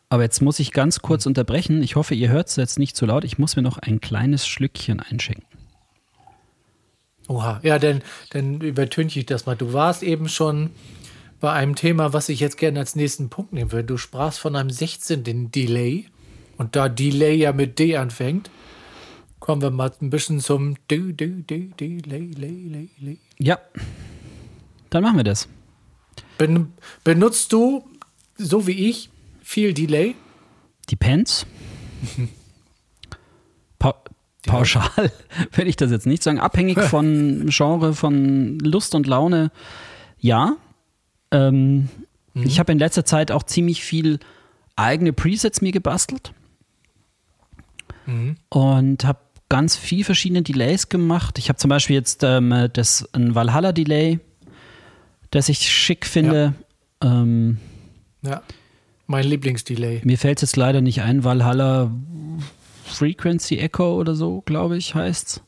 [0.10, 1.82] Aber jetzt muss ich ganz kurz unterbrechen.
[1.82, 3.24] Ich hoffe, ihr hört es jetzt nicht zu laut.
[3.24, 5.48] Ich muss mir noch ein kleines Schlückchen einschenken.
[7.28, 9.56] Oha, ja, dann, dann übertünche ich das mal.
[9.56, 10.72] Du warst eben schon
[11.40, 13.86] bei einem Thema, was ich jetzt gerne als nächsten Punkt nehmen würde.
[13.86, 15.52] Du sprachst von einem 16.
[15.52, 16.06] Delay.
[16.58, 18.52] Und da Delay ja mit D anfängt,
[19.44, 23.20] kommen wir mal ein bisschen zum D, D, D, Delay, Delay, Delay.
[23.40, 23.60] Ja,
[24.90, 25.50] dann machen wir das.
[26.38, 26.72] Ben,
[27.04, 27.84] benutzt du,
[28.38, 29.10] so wie ich,
[29.42, 30.16] viel Delay?
[30.90, 31.46] Depends.
[33.80, 34.02] pa
[34.48, 35.12] pauschal
[35.52, 36.40] würde ich das jetzt nicht sagen.
[36.40, 39.52] Abhängig von Genre, von Lust und Laune,
[40.20, 40.56] ja.
[41.32, 41.90] Ähm,
[42.34, 42.44] mhm.
[42.44, 44.20] Ich habe in letzter Zeit auch ziemlich viel
[44.78, 46.34] eigene Presets mir gebastelt.
[48.06, 48.38] Mhm.
[48.48, 49.20] Und habe
[49.54, 51.38] ganz viel verschiedene Delays gemacht.
[51.38, 54.20] Ich habe zum Beispiel jetzt ähm, das ein Valhalla-Delay,
[55.30, 56.56] das ich schick finde.
[57.04, 57.22] Ja.
[57.22, 57.60] Ähm,
[58.24, 58.42] ja.
[59.06, 60.02] Mein Lieblingsdelay.
[60.06, 61.92] Mir fällt es jetzt leider nicht ein, Valhalla
[62.84, 65.44] Frequency Echo oder so, glaube ich, heißt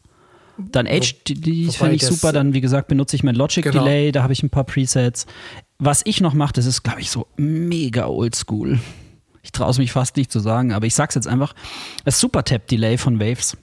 [0.59, 2.31] Dann HD, fände ich super.
[2.31, 3.83] Dann, wie gesagt, benutze ich mein Logic genau.
[3.83, 5.25] Delay, da habe ich ein paar Presets.
[5.79, 8.77] Was ich noch mache, das ist, glaube ich, so mega oldschool.
[9.41, 11.55] Ich traue es mich fast nicht zu sagen, aber ich sag's jetzt einfach.
[12.03, 13.57] Das Super Tap Delay von Waves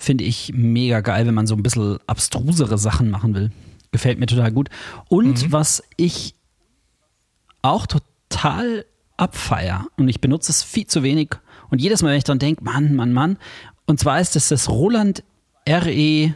[0.00, 3.50] finde ich mega geil, wenn man so ein bisschen abstrusere Sachen machen will.
[3.92, 4.70] Gefällt mir total gut.
[5.08, 5.52] Und mhm.
[5.52, 6.34] was ich
[7.60, 8.86] auch total
[9.18, 11.30] abfeier und ich benutze es viel zu wenig
[11.68, 13.36] und jedes Mal, wenn ich dann denke, Mann, Mann, Mann,
[13.84, 15.22] und zwar ist es das Roland
[15.68, 16.34] RE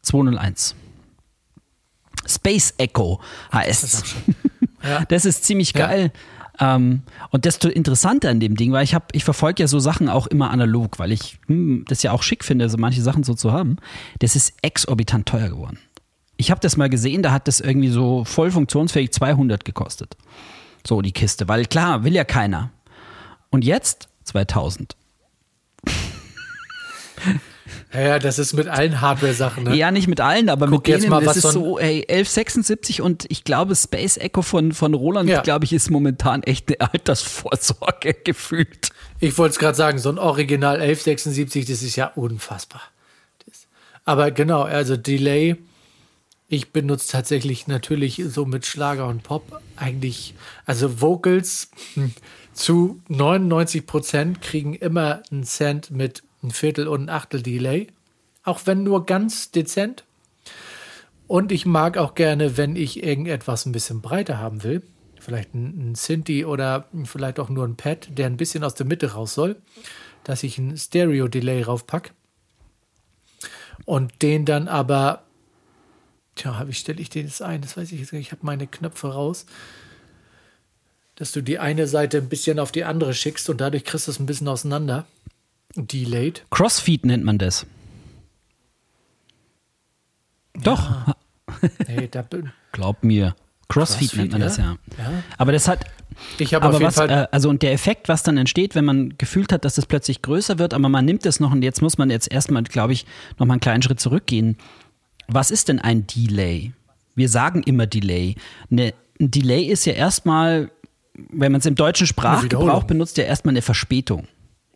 [0.00, 0.74] 201.
[2.26, 3.20] Space Echo
[3.52, 4.04] heißt es.
[4.82, 5.04] Ja.
[5.08, 6.10] Das ist ziemlich geil.
[6.12, 6.41] Ja.
[6.60, 10.08] Ähm, und desto interessanter an dem Ding, weil ich habe, ich verfolge ja so Sachen
[10.08, 13.34] auch immer analog, weil ich hm, das ja auch schick finde, so manche Sachen so
[13.34, 13.76] zu haben.
[14.18, 15.78] Das ist exorbitant teuer geworden.
[16.36, 20.16] Ich habe das mal gesehen, da hat das irgendwie so voll funktionsfähig 200 gekostet.
[20.86, 22.70] So die Kiste, weil klar, will ja keiner.
[23.50, 24.96] Und jetzt 2000.
[27.92, 29.64] Ja, das ist mit allen Hardware-Sachen.
[29.64, 29.76] Ne?
[29.76, 31.10] Ja, nicht mit allen, aber Guck mit denen.
[31.10, 35.42] Mal, das ist so, ey, 1176 und ich glaube, Space Echo von, von Roland, ja.
[35.42, 38.90] glaube ich, ist momentan echt eine Altersvorsorge gefühlt.
[39.20, 42.82] Ich wollte es gerade sagen, so ein Original 1176, das ist ja unfassbar.
[43.46, 43.66] Das,
[44.04, 45.56] aber genau, also Delay
[46.52, 50.34] ich benutze tatsächlich natürlich so mit Schlager und Pop eigentlich,
[50.66, 52.12] also Vocals hm,
[52.52, 57.88] zu 99 Prozent kriegen immer einen Cent mit ein Viertel und ein Achtel Delay.
[58.44, 60.04] Auch wenn nur ganz dezent.
[61.26, 64.82] Und ich mag auch gerne, wenn ich irgendetwas ein bisschen breiter haben will,
[65.20, 68.86] vielleicht ein, ein Synthi oder vielleicht auch nur ein Pad, der ein bisschen aus der
[68.86, 69.56] Mitte raus soll,
[70.24, 72.10] dass ich ein Stereo-Delay raufpacke
[73.84, 75.22] und den dann aber
[76.34, 77.60] Tja, wie stelle ich den jetzt ein?
[77.60, 78.26] Das weiß ich jetzt nicht.
[78.26, 79.46] Ich habe meine Knöpfe raus.
[81.16, 84.10] Dass du die eine Seite ein bisschen auf die andere schickst und dadurch kriegst du
[84.10, 85.06] es ein bisschen auseinander.
[85.76, 86.44] Delayed.
[86.50, 87.66] Crossfeed nennt man das.
[90.54, 90.90] Doch.
[90.90, 91.16] Ja.
[91.88, 92.24] Nee, da,
[92.72, 93.34] Glaub mir.
[93.68, 94.76] Crossfeed, Crossfeed, nennt man das ja.
[94.98, 95.12] ja.
[95.38, 95.86] Aber das hat,
[96.38, 97.10] Ich habe auf aber jeden was, Fall.
[97.10, 100.20] äh, also und der Effekt, was dann entsteht, wenn man gefühlt hat, dass das plötzlich
[100.20, 103.06] größer wird, aber man nimmt es noch und jetzt muss man jetzt erstmal, glaube ich,
[103.38, 104.58] noch mal einen kleinen Schritt zurückgehen.
[105.28, 106.72] Was ist denn ein Delay?
[107.14, 108.36] Wir sagen immer Delay.
[108.68, 110.70] Ne, ein Delay ist ja erstmal,
[111.14, 114.26] wenn man es im deutschen Sprachgebrauch benutzt, ja erstmal eine Verspätung.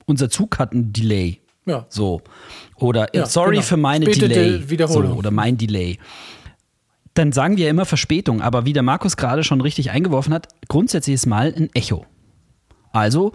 [0.07, 1.41] Unser Zug hat einen Delay.
[1.67, 1.85] ja.
[1.89, 2.23] So.
[2.77, 3.63] Oder äh, Ja, sorry genau.
[3.63, 4.59] für meine Späte Delay.
[4.61, 5.13] De- Wiederholung.
[5.13, 5.99] So, oder mein Delay.
[7.15, 11.15] Dann sagen wir immer Verspätung, aber wie der Markus gerade schon richtig eingeworfen hat, grundsätzlich
[11.15, 12.05] ist mal ein Echo.
[12.93, 13.33] Also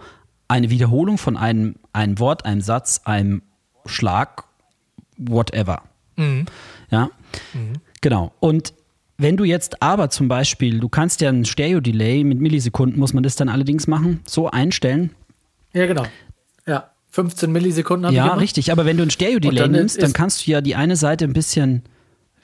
[0.48, 3.42] eine Wiederholung von einem, einem Wort, einem Satz, einem
[3.86, 4.44] Schlag,
[5.18, 5.82] whatever.
[6.90, 7.10] Ja,
[8.00, 8.32] genau.
[8.38, 8.72] Und
[9.18, 13.22] wenn du jetzt aber zum Beispiel, du kannst ja ein Stereo-Delay mit Millisekunden, muss man
[13.24, 15.10] das dann allerdings machen, so einstellen,
[15.72, 16.04] ja, genau.
[16.66, 16.90] Ja.
[17.10, 18.72] 15 Millisekunden habe ich Ja, richtig.
[18.72, 21.82] Aber wenn du ein Stereo-Delay nimmst, dann kannst du ja die eine Seite ein bisschen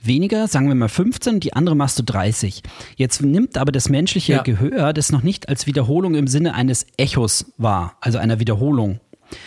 [0.00, 2.62] weniger, sagen wir mal 15, die andere machst du 30.
[2.96, 4.42] Jetzt nimmt aber das menschliche Ja.
[4.42, 9.00] Gehör das noch nicht als Wiederholung im Sinne eines Echos wahr, also einer Wiederholung,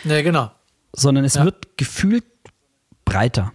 [0.04, 0.50] Nee, genau.
[0.92, 1.44] sondern es Ja.
[1.44, 2.24] wird gefühlt
[3.04, 3.52] breiter.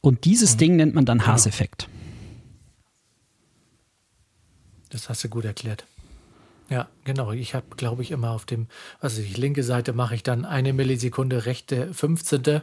[0.00, 0.20] Und Mhm.
[0.22, 1.30] dieses Ding nennt man dann Genau.
[1.32, 1.88] Haaseffekt.
[4.90, 5.84] Das hast du gut erklärt.
[6.70, 7.32] Ja, genau.
[7.32, 8.68] Ich habe, glaube ich, immer auf dem,
[9.00, 12.62] also die linke Seite mache ich dann eine Millisekunde, rechte 15.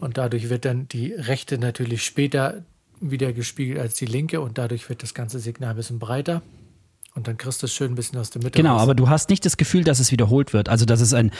[0.00, 2.64] Und dadurch wird dann die rechte natürlich später
[3.00, 6.42] wieder gespiegelt als die linke und dadurch wird das ganze Signal ein bisschen breiter.
[7.14, 8.56] Und dann kriegst du es schön ein bisschen aus der Mitte.
[8.56, 8.82] Genau, raus.
[8.82, 11.30] aber du hast nicht das Gefühl, dass es wiederholt wird, also dass es ein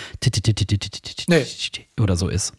[1.29, 1.45] Nee.
[2.01, 2.53] oder so ist.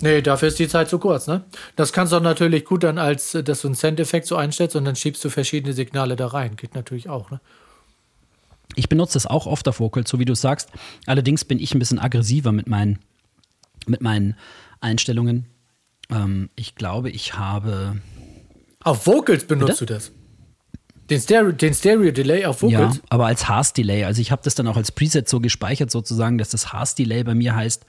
[0.00, 1.44] Nee, dafür ist die Zeit zu kurz, ne?
[1.74, 4.84] Das kannst du auch natürlich gut dann als, dass du einen Cent-Effekt so einstellst und
[4.84, 6.54] dann schiebst du verschiedene Signale da rein.
[6.56, 7.40] Geht natürlich auch, ne?
[8.78, 10.70] Ich benutze das auch oft auf Vocals, so wie du sagst.
[11.06, 13.00] Allerdings bin ich ein bisschen aggressiver mit meinen,
[13.86, 14.36] mit meinen
[14.80, 15.46] Einstellungen.
[16.10, 18.00] Ähm, ich glaube, ich habe.
[18.84, 19.86] Auf Vocals benutzt Bitte?
[19.86, 20.12] du das?
[21.10, 23.00] Den Stereo, den Stereo Delay auf Ja, Vocals?
[23.08, 24.04] aber als Haas-Delay.
[24.04, 27.34] Also ich habe das dann auch als Preset so gespeichert, sozusagen, dass das Haas-Delay bei
[27.34, 27.84] mir heißt.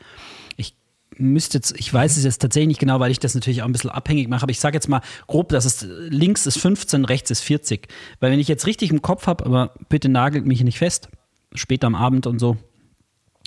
[1.22, 3.90] Müsste ich weiß es jetzt tatsächlich nicht genau, weil ich das natürlich auch ein bisschen
[3.90, 7.42] abhängig mache, aber ich sage jetzt mal grob, dass es links ist 15, rechts ist
[7.42, 7.90] 40.
[8.22, 11.10] Weil wenn ich jetzt richtig im Kopf habe, aber bitte nagelt mich nicht fest,
[11.54, 12.58] später am Abend und so,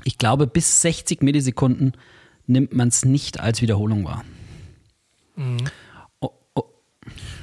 [0.04, 1.92] ich glaube, bis 60 Millisekunden
[2.46, 4.24] nimmt man es nicht als Wiederholung wahr.
[5.38, 5.42] Oh,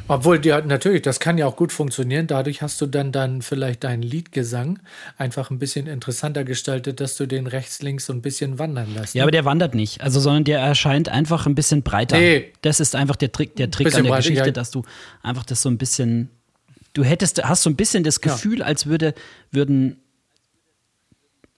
[0.10, 2.26] Obwohl, ja, natürlich, das kann ja auch gut funktionieren.
[2.26, 4.80] Dadurch hast du dann, dann vielleicht deinen Liedgesang
[5.20, 9.14] einfach ein bisschen interessanter gestaltet, dass du den rechts, links so ein bisschen wandern lässt.
[9.14, 10.02] Ja, aber der wandert nicht.
[10.02, 12.18] Also, sondern der erscheint einfach ein bisschen breiter.
[12.18, 12.52] Nee.
[12.62, 14.52] Das ist einfach der Trick, der Trick Bisschen an der Geschichte, ja.
[14.52, 14.84] dass du
[15.22, 16.32] einfach das so ein bisschen.
[16.94, 18.34] Du hättest, hast so ein bisschen das Ja.
[18.34, 19.14] Gefühl, als würde,
[19.52, 19.98] würden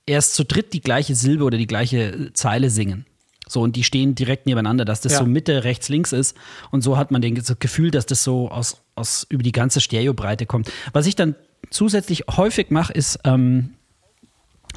[0.05, 3.05] erst zu dritt die gleiche Silbe oder die gleiche Zeile singen.
[3.51, 5.17] So, und die stehen direkt nebeneinander, dass das Ja.
[5.19, 6.37] so Mitte, rechts, links ist.
[6.71, 9.81] Und so hat man den, das Gefühl, dass das so aus, aus über die ganze
[9.81, 10.71] Stereobreite kommt.
[10.93, 11.35] Was ich dann
[11.69, 13.71] zusätzlich häufig mache, ist ähm,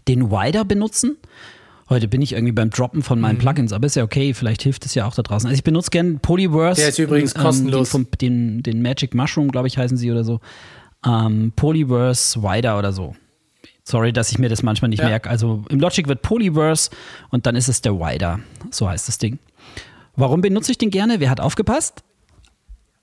[0.08, 1.16] den Wider benutzen.
[1.88, 3.22] Heute bin ich irgendwie beim Droppen von Mhm.
[3.22, 5.46] meinen Plugins, aber ist ja okay, vielleicht hilft es ja auch da draußen.
[5.46, 6.80] Also ich benutze gerne Polyverse.
[6.80, 7.90] Der ist übrigens kostenlos.
[7.90, 10.40] Den, vom, den, den Magic Mushroom, glaube ich, heißen sie oder so.
[11.06, 13.14] Ähm, Polyverse Wider oder so.
[13.84, 15.08] Sorry, dass ich mir das manchmal nicht Ja.
[15.08, 15.28] merke.
[15.28, 16.90] Also im Logic wird Polyverse
[17.30, 18.40] und dann ist es der Wider.
[18.70, 19.38] So heißt das Ding.
[20.16, 21.20] Warum benutze ich den gerne?
[21.20, 22.02] Wer hat aufgepasst?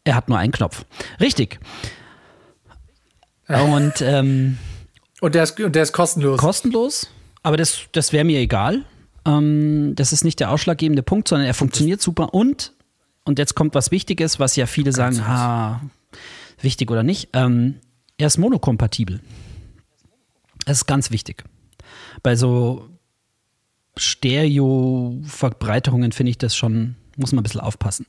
[0.04, 0.86] Er hat nur einen Knopf.
[1.20, 1.60] Richtig.
[3.48, 4.58] Und ähm,
[5.20, 6.40] Und der ist, und der ist kostenlos.
[6.40, 7.10] kostenlos,
[7.44, 8.84] aber das, das wäre mir egal.
[9.26, 12.74] Ähm, das ist nicht der ausschlaggebende Punkt, sondern er funktioniert super und,
[13.26, 15.82] und jetzt kommt was Wichtiges, was ja viele sagen, ha,
[16.62, 17.76] wichtig oder nicht, ähm,
[18.18, 19.20] er ist monokompatibel.
[20.66, 21.44] Das ist ganz wichtig.
[22.24, 22.90] Bei so
[23.98, 28.06] Stereo-Verbreiterungen finde ich das schon, muss man ein bisschen aufpassen,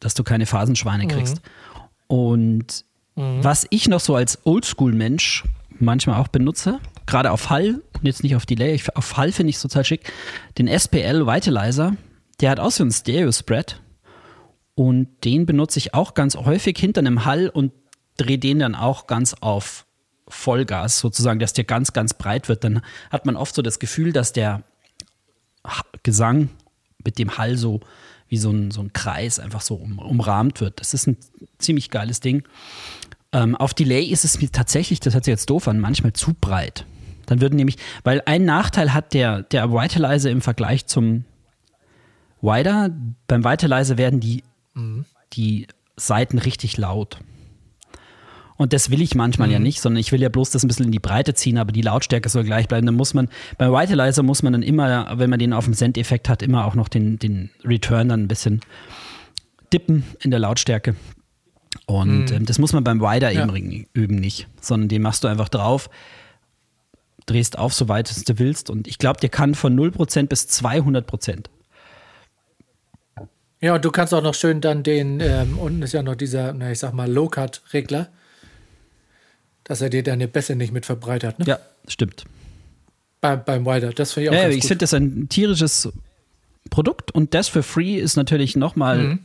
[0.00, 1.42] dass du keine Phasenschweine kriegst.
[2.06, 2.84] Und
[3.14, 5.44] was ich noch so als Oldschool-Mensch
[5.78, 9.56] manchmal auch benutze, gerade auf Hall, jetzt nicht auf Delay, ich, auf Hall finde ich
[9.56, 10.12] es total schick,
[10.58, 11.96] den SPL Vitalizer,
[12.40, 13.80] der hat auch so einen Stereo-Spread
[14.74, 17.72] und den benutze ich auch ganz häufig hinter einem Hall und
[18.18, 19.85] drehe den dann auch ganz auf
[20.28, 22.64] Vollgas sozusagen, dass der ganz, ganz breit wird.
[22.64, 24.62] Dann hat man oft so das Gefühl, dass der
[26.02, 26.50] Gesang
[27.04, 27.80] mit dem Hall so
[28.28, 30.80] wie so ein, so ein Kreis einfach so um, umrahmt wird.
[30.80, 31.16] Das ist ein
[31.58, 32.42] ziemlich geiles Ding.
[33.32, 36.34] Ähm, auf Delay ist es mir tatsächlich, das hört sich jetzt doof an, manchmal zu
[36.34, 36.86] breit.
[37.26, 41.24] Dann würden nämlich, weil ein Nachteil hat der, der Vitalizer im Vergleich zum
[42.40, 42.90] Wider.
[43.26, 44.42] Beim Vitalizer werden die,
[45.32, 47.18] die Seiten richtig laut.
[48.56, 50.86] Und das will ich manchmal ja nicht, sondern ich will ja bloß das ein bisschen
[50.86, 52.86] in die Breite ziehen, aber die Lautstärke soll gleich bleiben.
[52.86, 56.28] Dann muss man, beim Vitalizer muss man dann immer, wenn man den auf dem Send-Effekt
[56.28, 58.60] hat, immer auch noch den, den Return dann ein bisschen
[59.72, 60.96] dippen in der Lautstärke.
[61.86, 62.36] Und mhm.
[62.36, 63.44] ähm, das muss man beim Wider ja.
[63.44, 65.90] eben üben nicht, sondern den machst du einfach drauf,
[67.26, 68.70] drehst auf, so weit du willst.
[68.70, 71.44] Und ich glaube, der kann von 0% bis 200%.
[73.60, 76.52] Ja, und du kannst auch noch schön dann den, ähm, unten ist ja noch dieser,
[76.52, 78.08] na, ich sag mal, Low-Cut-Regler,
[79.66, 81.38] dass er dir deine Bässe nicht mit verbreitert.
[81.40, 81.44] Ne?
[81.46, 82.24] Ja, stimmt.
[83.20, 85.88] Bei, beim Wider, das finde ich auch ja, Ich finde das ein tierisches
[86.70, 89.18] Produkt und das für free ist natürlich nochmal mhm.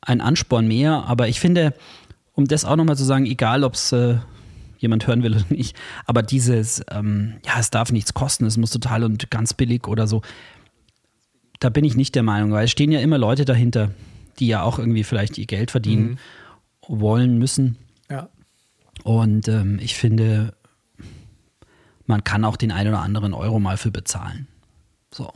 [0.00, 1.04] ein Ansporn mehr.
[1.06, 1.74] Aber ich finde,
[2.32, 4.16] um das auch nochmal zu sagen, egal ob es äh,
[4.78, 5.76] jemand hören will oder nicht,
[6.06, 10.06] aber dieses, ähm, ja, es darf nichts kosten, es muss total und ganz billig oder
[10.06, 10.22] so,
[11.60, 13.90] da bin ich nicht der Meinung, weil es stehen ja immer Leute dahinter,
[14.38, 16.18] die ja auch irgendwie vielleicht ihr Geld verdienen
[16.88, 17.00] mhm.
[17.00, 17.76] wollen müssen.
[19.04, 20.54] Und ähm, ich finde,
[22.06, 24.48] man kann auch den einen oder anderen Euro mal für bezahlen.
[25.12, 25.30] So.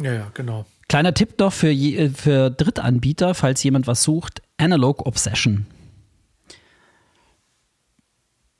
[0.00, 0.66] Ja, ja, genau.
[0.88, 5.66] Kleiner Tipp doch für, äh, für Drittanbieter, falls jemand was sucht: Analog Obsession.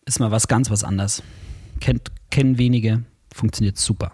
[0.07, 1.25] Ist mal was ganz was anderes.
[1.81, 3.03] Kennt, kennen wenige,
[3.35, 4.13] funktioniert super.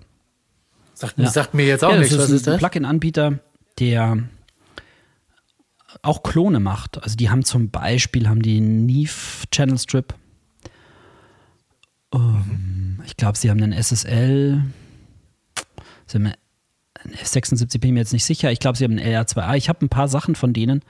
[0.94, 1.28] Sagt, ja.
[1.28, 2.16] sagt mir jetzt auch ja, nichts.
[2.16, 2.54] Was ist das?
[2.54, 3.40] Ein Plugin-Anbieter,
[3.78, 4.22] der
[6.02, 7.02] auch Klone macht.
[7.02, 10.14] Also die haben zum Beispiel haben die Neve Channel Strip.
[12.10, 14.64] Um, ich glaube, sie haben einen SSL.
[16.06, 18.50] Sie haben einen F76 bin ich mir jetzt nicht sicher.
[18.52, 19.56] Ich glaube, sie haben einen LR2A.
[19.56, 20.82] Ich habe ein paar Sachen von denen.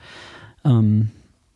[0.63, 1.11] Ähm,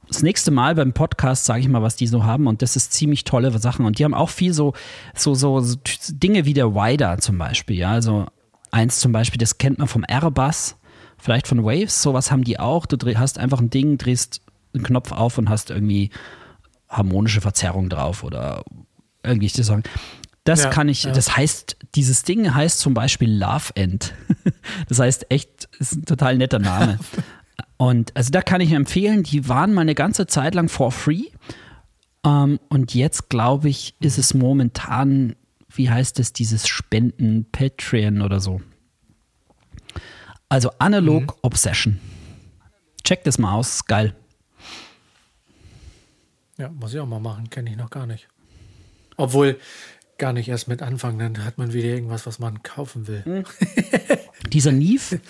[0.08, 2.92] das nächste Mal beim Podcast sage ich mal, was die so haben und das ist
[2.92, 4.74] ziemlich tolle Sachen und die haben auch viel so
[5.16, 5.64] so so,
[6.10, 8.28] Dinge wie der Wider zum Beispiel, ja, also
[8.72, 10.78] Eins zum Beispiel, das kennt man vom R-Bass,
[11.22, 12.86] vielleicht von Waves, sowas haben die auch.
[12.86, 14.42] Du hast einfach ein Ding, drehst
[14.74, 16.10] einen Knopf auf und hast irgendwie
[16.90, 18.64] harmonische Verzerrung drauf oder
[19.24, 19.84] irgendwie zu sagen.
[20.44, 21.12] Das ja, kann ich, ja.
[21.12, 24.14] das heißt, dieses Ding heißt zum Beispiel Love End.
[24.90, 26.98] das heißt echt, ist ein total netter Name.
[27.78, 31.26] und also da kann ich empfehlen, die waren mal eine ganze Zeit lang for free.
[32.24, 35.36] Um, ähm, und jetzt glaube ich, ist es momentan
[35.76, 38.62] wie heißt es, dieses Spenden, Patreon oder so.
[40.52, 41.40] Also Analog mhm.
[41.44, 42.00] Obsession.
[43.06, 44.14] Check das mal aus, geil.
[46.58, 48.28] Ja, muss ich auch mal machen, kenne ich noch gar nicht.
[49.16, 49.58] Obwohl,
[50.18, 53.24] gar nicht erst mit anfangen, dann hat man wieder irgendwas, was man kaufen will.
[53.26, 53.46] Mhm.
[54.52, 55.22] Dieser Neve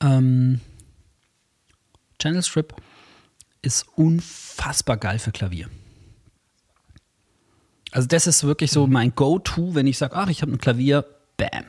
[0.00, 0.60] ähm,
[2.18, 2.74] Channel Strip
[3.62, 5.70] ist unfassbar geil für Klavier.
[7.92, 11.04] Also das ist wirklich so mein Go-To, wenn ich sage, ach, ich habe ein Klavier,
[11.36, 11.66] bam.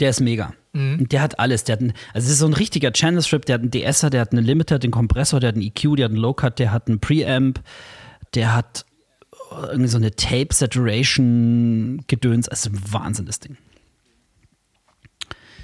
[0.00, 0.52] Der ist mega.
[0.72, 1.08] Mhm.
[1.08, 1.62] Der hat alles.
[1.64, 4.10] Der hat einen, also es ist so ein richtiger Channel Strip, der hat einen DSer,
[4.10, 6.72] der hat einen Limiter, den Kompressor, der hat einen EQ, der hat einen Low-Cut, der
[6.72, 7.60] hat einen Preamp,
[8.34, 8.84] der hat
[9.50, 12.48] irgendwie so eine Tape-Saturation-Gedöns.
[12.48, 13.56] Also Wahnsinn, das Ding.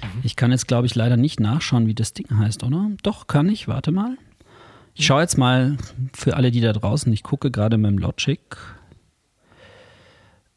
[0.01, 0.21] Mhm.
[0.23, 2.89] Ich kann jetzt, glaube ich, leider nicht nachschauen, wie das Ding heißt, oder?
[3.03, 3.67] Doch, kann ich.
[3.67, 4.17] Warte mal.
[4.93, 5.77] Ich schaue jetzt mal
[6.13, 8.39] für alle, die da draußen, ich gucke gerade mit dem Logic.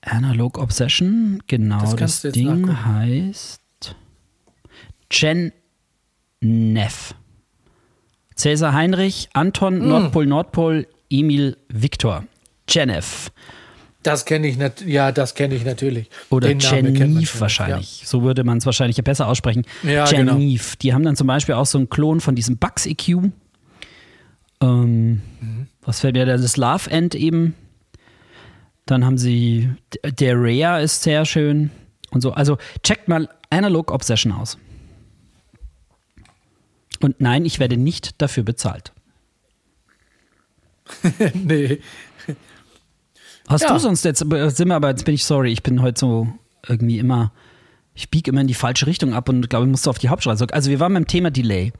[0.00, 2.84] Analog Obsession, genau, das, das Ding nachgucken.
[2.84, 3.60] heißt
[5.14, 5.52] Gen
[6.40, 7.14] Neff.
[8.34, 9.88] Cäsar Heinrich, Anton, mm.
[9.88, 12.24] Nordpol, Nordpol, Emil, Viktor.
[12.66, 13.30] Genef.
[14.02, 16.10] Das kenne ich, ja, das kenne ich natürlich.
[16.30, 18.00] Oder Geneve wahrscheinlich.
[18.00, 18.06] Ja.
[18.06, 19.64] So würde man es wahrscheinlich besser aussprechen.
[19.84, 20.36] Ja, Geneve.
[20.36, 20.74] Genau.
[20.82, 23.08] Die haben dann zum Beispiel auch so einen Klon von diesem Bugs EQ.
[24.60, 25.68] Ähm, mhm.
[25.82, 26.36] Was fällt mir da?
[26.36, 27.54] Das Love End eben.
[28.84, 29.70] Dann haben sie,
[30.04, 31.70] der Rare ist sehr schön
[32.10, 32.32] und so.
[32.32, 34.58] Also checkt mal Analog Obsession aus.
[37.04, 38.92] Und nein, ich werde nicht dafür bezahlt.
[41.34, 41.80] nee.
[43.46, 43.74] Hast ja.
[43.74, 46.28] du sonst jetzt, sind wir aber, jetzt bin ich sorry, ich bin heute so
[46.66, 47.30] irgendwie immer,
[47.94, 50.46] ich biege immer in die falsche Richtung ab und glaube, ich musste auf die Hauptstraße.
[50.50, 51.74] Also wir waren beim Thema Delay.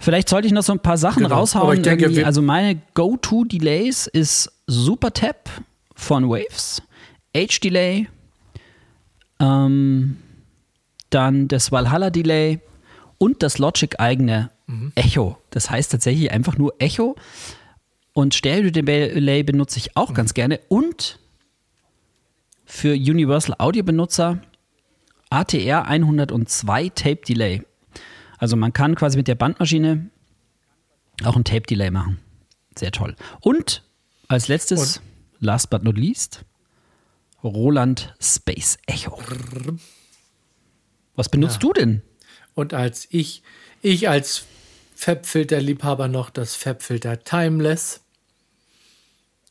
[0.00, 1.36] Vielleicht sollte ich noch so ein paar Sachen genau.
[1.36, 1.80] raushauen.
[1.80, 5.48] Denke, also meine Go-To-Delays ist Super Tap
[5.94, 6.82] von Waves,
[7.36, 8.08] H-Delay,
[9.38, 10.16] ähm,
[11.10, 12.58] dann das Valhalla-Delay
[13.22, 14.90] und das Logic-eigene mhm.
[14.96, 15.38] Echo.
[15.50, 17.14] Das heißt tatsächlich einfach nur Echo.
[18.14, 20.14] Und Stereo-Delay benutze ich auch mhm.
[20.14, 20.58] ganz gerne.
[20.66, 21.20] Und
[22.64, 24.42] für Universal Audio-Benutzer
[25.30, 27.62] ATR 102 Tape Delay.
[28.38, 30.10] Also man kann quasi mit der Bandmaschine
[31.22, 32.18] auch ein Tape Delay machen.
[32.76, 33.14] Sehr toll.
[33.40, 33.84] Und
[34.26, 35.02] als letztes und
[35.38, 36.44] last but not least,
[37.44, 39.16] Roland Space Echo.
[41.14, 41.68] Was benutzt ja.
[41.68, 42.02] du denn?
[42.54, 43.42] Und als ich,
[43.80, 44.44] ich als
[44.96, 48.00] Fabfilter-Liebhaber noch das Fabfilter Timeless.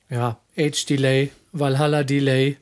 [0.10, 2.58] Ja, H-Delay, Valhalla Delay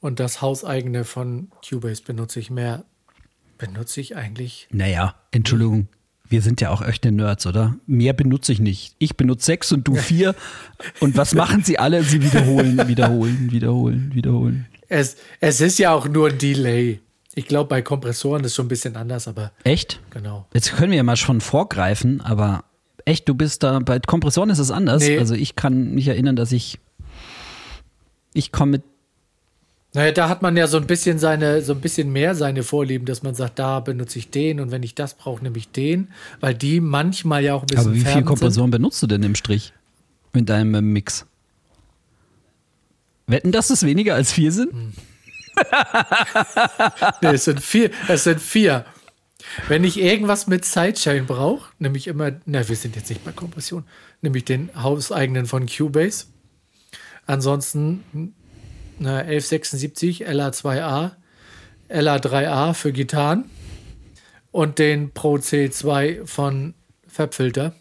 [0.00, 2.84] und das hauseigene von Cubase benutze ich mehr.
[3.58, 4.66] benutze ich eigentlich.
[4.70, 5.88] Naja, Entschuldigung.
[6.28, 7.76] Wir sind ja auch echte Nerds, oder?
[7.86, 8.94] Mehr benutze ich nicht.
[8.98, 10.34] Ich benutze sechs und du vier.
[11.00, 12.02] und was machen sie alle?
[12.04, 14.66] Sie wiederholen, wiederholen, wiederholen, wiederholen.
[14.88, 17.00] Es, es ist ja auch nur ein Delay.
[17.34, 19.52] Ich glaube, bei Kompressoren ist es schon ein bisschen anders, aber.
[19.64, 20.00] Echt?
[20.10, 20.46] Genau.
[20.52, 22.64] Jetzt können wir ja mal schon vorgreifen, aber
[23.04, 25.06] echt, du bist da, bei Kompressoren ist es anders.
[25.06, 25.18] Nee.
[25.18, 26.78] Also ich kann mich erinnern, dass ich,
[28.34, 28.82] ich komme mit
[29.92, 33.06] naja, da hat man ja so ein bisschen seine, so ein bisschen mehr seine Vorlieben,
[33.06, 36.08] dass man sagt, da benutze ich den und wenn ich das brauche, nehme ich den,
[36.38, 37.86] weil die manchmal ja auch ein bisschen.
[37.86, 38.80] Aber wie viele Kompressoren sind.
[38.80, 39.72] benutzt du denn im Strich?
[40.32, 41.26] Mit deinem Mix?
[43.26, 44.72] Wetten, dass es weniger als vier sind?
[44.72, 44.92] Hm.
[47.22, 47.90] nee, es sind vier.
[48.08, 48.84] Es sind vier.
[49.68, 53.32] Wenn ich irgendwas mit Sidechain brauche, nehme ich immer, na, wir sind jetzt nicht bei
[53.32, 53.84] Kompression,
[54.20, 56.26] nehme ich den hauseigenen von Cubase.
[57.26, 58.34] Ansonsten
[58.98, 61.12] eine 1176 LA2A,
[61.88, 63.50] LA3A für Gitarren
[64.50, 66.74] und den Pro C2 von
[67.06, 67.74] Fabfilter.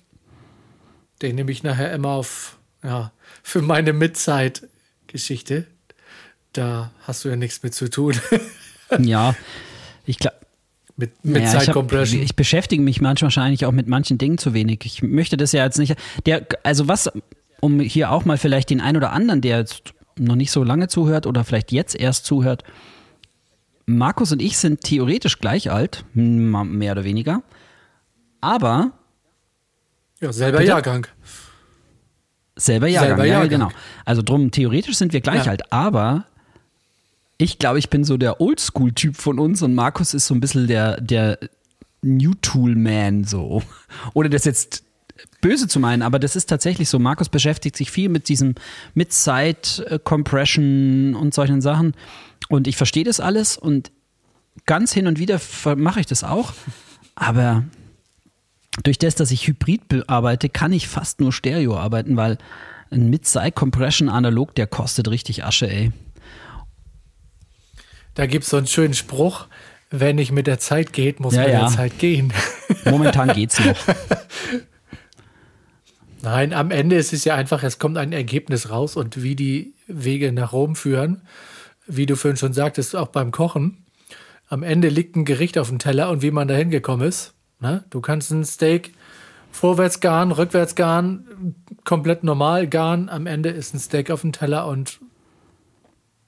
[1.22, 3.12] Den nehme ich nachher immer auf, ja,
[3.44, 5.68] für meine Midzeit-Geschichte.
[6.54, 8.16] Da hast du ja nichts mit zu tun.
[9.00, 9.36] ja,
[10.06, 10.36] ich glaube.
[10.98, 14.54] Mit, mit naja, ich, hab, ich, beschäftige mich manchmal wahrscheinlich auch mit manchen Dingen zu
[14.54, 14.82] wenig.
[14.84, 15.96] Ich möchte das ja jetzt nicht.
[16.26, 17.10] Der, also was,
[17.62, 20.90] um hier auch mal vielleicht den einen oder anderen, der jetzt noch nicht so lange
[20.90, 22.66] zuhört oder vielleicht jetzt erst zuhört,
[23.86, 27.42] Markus und ich sind theoretisch gleich alt, mehr oder weniger.
[28.42, 28.92] Aber.
[30.20, 30.70] Ja, selber bitte?
[30.70, 31.08] Jahrgang.
[32.56, 33.52] Selber Jahrgang, selber Jahrgang.
[33.52, 33.72] ja, genau.
[34.06, 35.52] Also drum, theoretisch sind wir gleich ja.
[35.52, 36.26] alt, aber
[37.42, 40.68] ich glaube, ich bin so der Oldschool-Typ von uns und Markus ist so ein bisschen
[40.68, 41.40] der, der
[42.02, 43.64] New Tool-Man, so.
[44.14, 44.84] Ohne das jetzt
[45.40, 47.00] böse zu meinen, aber das ist tatsächlich so.
[47.00, 48.56] Markus beschäftigt sich viel mit diesem,
[48.94, 51.94] mit Side Compression und solchen Sachen.
[52.50, 53.90] Und ich verstehe das alles und
[54.66, 55.40] ganz hin und wieder
[55.78, 56.52] mache ich das auch.
[57.16, 57.64] Aber
[58.84, 62.38] durch das, dass ich Hybrid arbeite, kann ich fast nur Stereo arbeiten, weil
[62.92, 65.94] ein Mid-Side Compression analog, der kostet richtig Asche, ey.
[68.20, 69.48] Da gibt es so einen schönen Spruch,
[69.92, 71.60] wenn nicht mit der Zeit geht, muss ja, mit ja.
[71.62, 72.34] der Zeit gehen.
[72.84, 73.78] Momentan geht's noch.
[76.22, 79.74] Nein, am Ende ist es ja einfach, es kommt ein Ergebnis raus und wie die
[79.88, 81.22] Wege nach Rom führen,
[81.88, 83.86] wie du vorhin schon sagtest, auch beim Kochen.
[84.50, 87.36] Am Ende liegt ein Gericht auf dem Teller und wie man da hingekommen ist.
[87.62, 87.86] Ne?
[87.90, 88.94] Du kannst ein Steak
[89.50, 91.56] vorwärts garen, rückwärts garen,
[91.86, 93.08] komplett normal garen.
[93.08, 95.00] Am Ende ist ein Steak auf dem Teller und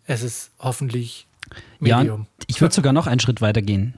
[0.05, 1.27] es ist hoffentlich
[1.79, 2.21] Medium.
[2.21, 3.95] Ja, ich würde sogar noch einen Schritt weiter gehen.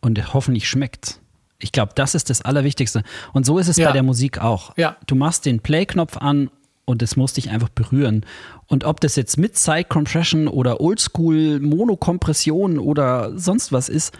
[0.00, 1.20] Und hoffentlich schmeckt's.
[1.58, 3.04] Ich glaube, das ist das Allerwichtigste.
[3.32, 3.86] Und so ist es ja.
[3.86, 4.76] bei der Musik auch.
[4.76, 4.96] Ja.
[5.06, 6.50] Du machst den Play-Knopf an
[6.84, 8.26] und es muss dich einfach berühren.
[8.66, 14.12] Und ob das jetzt mit Side Compression oder Oldschool Monokompression oder sonst was ist,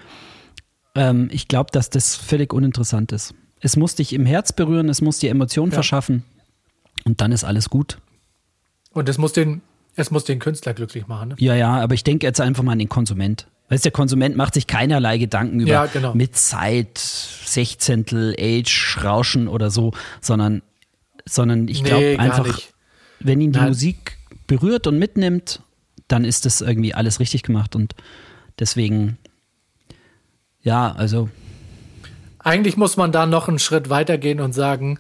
[0.95, 3.35] ähm, ich glaube, dass das völlig uninteressant ist.
[3.61, 5.77] Es muss dich im Herz berühren, es muss dir Emotionen ja.
[5.77, 6.25] verschaffen
[7.05, 7.99] und dann ist alles gut.
[8.93, 9.63] Und es muss den,
[9.97, 11.31] es muss den Künstler glücklich machen.
[11.31, 11.35] Ne?
[11.39, 13.47] Ja, ja, aber ich denke jetzt einfach mal an den Konsument.
[13.69, 16.15] Weißt, der Konsument macht sich keinerlei Gedanken über ja, genau.
[16.15, 20.63] mit Zeit, Sechzehntel, Age, Rauschen oder so, sondern,
[21.27, 22.61] sondern ich glaube nee, einfach,
[23.21, 23.69] wenn ihn die Nein.
[23.69, 25.63] Musik berührt und mitnimmt,
[26.09, 27.95] dann ist das irgendwie alles richtig gemacht und
[28.59, 29.17] deswegen,
[30.61, 31.31] ja, also.
[32.41, 34.99] Eigentlich muss man da noch einen Schritt weitergehen und sagen,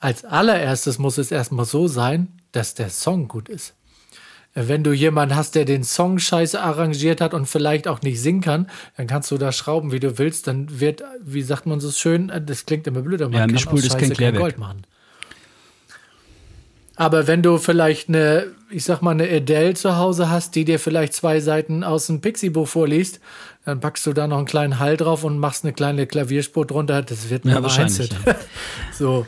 [0.00, 3.74] als allererstes muss es erstmal so sein, dass der Song gut ist
[4.54, 8.40] wenn du jemanden hast, der den Song scheiße arrangiert hat und vielleicht auch nicht singen
[8.40, 10.46] kann, dann kannst du da schrauben, wie du willst.
[10.46, 13.52] Dann wird, wie sagt man so schön, das klingt immer blöd, aber man ja, kann
[13.52, 14.82] Mischpult aus Scheiße kein, kein Gold machen.
[16.96, 20.78] Aber wenn du vielleicht eine, ich sag mal, eine Adele zu Hause hast, die dir
[20.78, 23.20] vielleicht zwei Seiten aus dem Pixie-Buch vorliest,
[23.64, 27.00] dann packst du da noch einen kleinen Hall drauf und machst eine kleine Klavierspur drunter.
[27.02, 28.10] Das wird ja, wahrscheinlich.
[28.26, 28.34] Ja.
[28.92, 29.26] so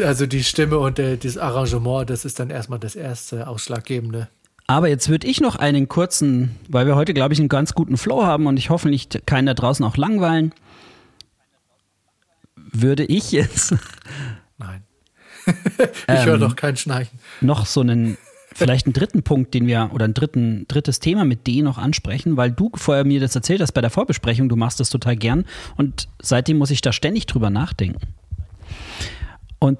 [0.00, 4.28] also die Stimme und äh, das Arrangement, das ist dann erstmal das erste Ausschlaggebende.
[4.66, 7.96] Aber jetzt würde ich noch einen kurzen, weil wir heute, glaube ich, einen ganz guten
[7.96, 10.52] Flow haben und ich hoffe nicht keinen da draußen auch langweilen,
[12.56, 13.74] würde ich jetzt.
[14.58, 14.82] Nein.
[15.46, 17.20] ich höre ähm, doch kein Schnarchen.
[17.40, 18.18] Noch so einen,
[18.52, 22.36] vielleicht einen dritten Punkt, den wir, oder ein dritten, drittes Thema mit D noch ansprechen,
[22.36, 25.44] weil du vorher mir das erzählt hast bei der Vorbesprechung, du machst das total gern
[25.76, 28.00] und seitdem muss ich da ständig drüber nachdenken.
[29.58, 29.78] Und,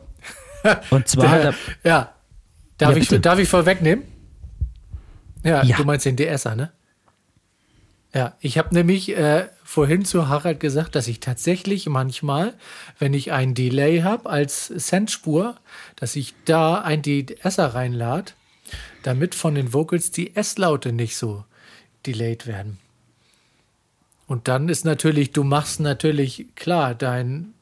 [0.91, 1.39] und zwar.
[1.39, 1.55] Der,
[1.85, 2.13] ja.
[2.79, 4.05] Darf, ja, ich, darf ich vorwegnehmen?
[5.43, 6.73] Ja, ja, du meinst den DSer, ne?
[8.13, 12.55] Ja, ich habe nämlich äh, vorhin zu Harald gesagt, dass ich tatsächlich manchmal,
[12.99, 15.57] wenn ich ein Delay habe als Sendspur,
[15.97, 18.33] dass ich da ein DSer reinlade,
[19.03, 21.45] damit von den Vocals die S-Laute nicht so
[22.07, 22.79] delayed werden.
[24.27, 27.55] Und dann ist natürlich, du machst natürlich klar dein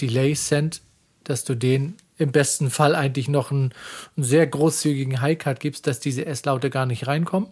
[0.00, 0.82] Delay-Send,
[1.30, 3.72] dass du den im besten Fall eigentlich noch einen,
[4.16, 7.48] einen sehr großzügigen High-Cut gibst, dass diese S-Laute gar nicht reinkommen.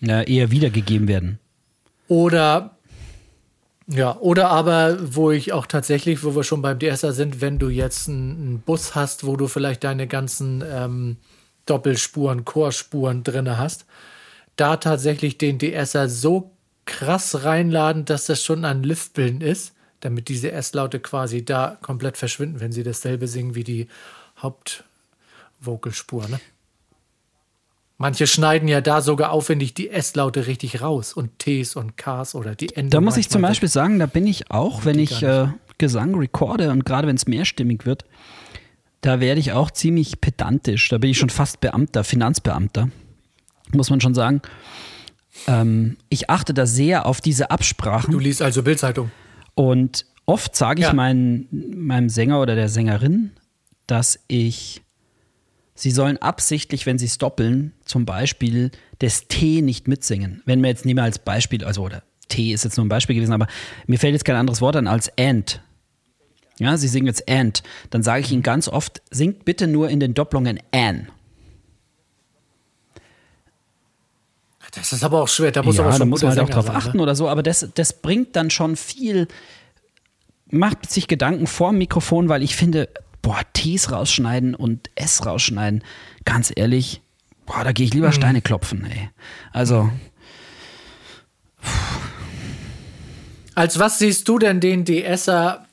[0.00, 1.38] Ja, eher wiedergegeben werden.
[2.06, 2.76] Oder
[3.86, 7.68] ja, oder aber, wo ich auch tatsächlich, wo wir schon beim DSer sind, wenn du
[7.68, 11.16] jetzt einen, Bus hast, wo du vielleicht deine ganzen ähm,
[11.66, 13.84] Doppelspuren, Chorspuren drin hast,
[14.56, 16.52] da tatsächlich den DSer so
[16.86, 19.74] krass reinladen, dass das schon ein Liftbilden ist,
[20.04, 23.88] damit diese S-Laute quasi da komplett verschwinden, wenn sie dasselbe singen wie die
[24.38, 26.28] Hauptvocalspur.
[26.28, 26.40] Ne?
[27.96, 32.54] Manche schneiden ja da sogar aufwendig die S-Laute richtig raus und Ts und Ks oder
[32.54, 32.90] die Enden.
[32.90, 35.48] Da muss ich zum Beispiel sagen, da bin ich auch, wenn ich äh,
[35.78, 38.04] Gesang recorde und gerade wenn es mehrstimmig wird,
[39.00, 40.90] da werde ich auch ziemlich pedantisch.
[40.90, 42.90] Da bin ich schon fast Beamter, Finanzbeamter,
[43.72, 44.42] muss man schon sagen.
[45.46, 48.12] Ähm, ich achte da sehr auf diese Absprachen.
[48.12, 49.10] Du liest also Bildzeitung.
[49.54, 50.92] Und oft sage ich ja.
[50.92, 53.32] mein, meinem Sänger oder der Sängerin,
[53.86, 54.84] dass ich
[55.74, 60.40] Sie sollen absichtlich, wenn sie es doppeln, zum Beispiel das T nicht mitsingen.
[60.46, 63.32] Wenn wir jetzt nehmen als Beispiel, also oder T ist jetzt nur ein Beispiel gewesen,
[63.32, 63.48] aber
[63.86, 65.60] mir fällt jetzt kein anderes Wort an als and.
[66.58, 67.64] Ja, sie singen jetzt and.
[67.90, 71.08] Dann sage ich ihnen ganz oft, singt bitte nur in den Doppelungen an.
[74.74, 76.50] Das ist aber auch schwer, da muss, ja, aber schon da muss man halt auch
[76.50, 77.02] drauf sein, achten ne?
[77.02, 79.28] oder so, aber das, das bringt dann schon viel,
[80.50, 82.88] macht sich Gedanken vor dem Mikrofon, weil ich finde,
[83.22, 85.82] boah, Ts rausschneiden und S rausschneiden,
[86.24, 87.02] ganz ehrlich,
[87.46, 88.12] boah, da gehe ich lieber mhm.
[88.12, 89.10] Steine klopfen, ey.
[89.52, 89.90] Also.
[93.54, 95.66] Als was siehst du denn den DSer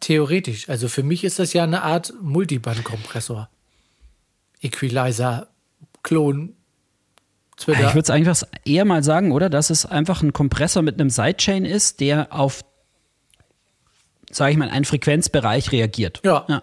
[0.00, 0.68] theoretisch?
[0.68, 3.48] Also für mich ist das ja eine Art Multiband-Kompressor.
[4.60, 5.48] Equalizer,
[6.02, 6.54] Klon,
[7.56, 7.88] Twitter.
[7.88, 9.48] Ich würde es eigentlich eher mal sagen, oder?
[9.48, 12.64] Dass es einfach ein Kompressor mit einem Sidechain ist, der auf
[14.34, 16.20] sage ich mal, einen Frequenzbereich reagiert.
[16.24, 16.44] Ja.
[16.48, 16.62] ja.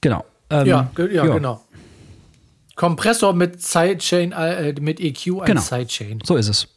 [0.00, 0.24] Genau.
[0.50, 1.64] Ähm, ja, ja, ja, genau.
[2.76, 5.60] Kompressor mit Sidechain, äh, mit EQ als genau.
[5.60, 6.20] Sidechain.
[6.24, 6.68] So ist es.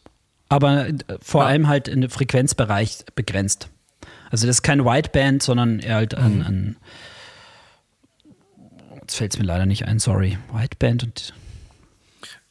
[0.50, 1.48] Aber äh, vor ja.
[1.48, 3.70] allem halt in den Frequenzbereich begrenzt.
[4.30, 6.42] Also das ist kein Wideband, sondern eher halt ein, mhm.
[6.42, 6.78] ein
[9.02, 10.38] jetzt fällt es mir leider nicht ein, sorry.
[10.54, 11.34] Wideband und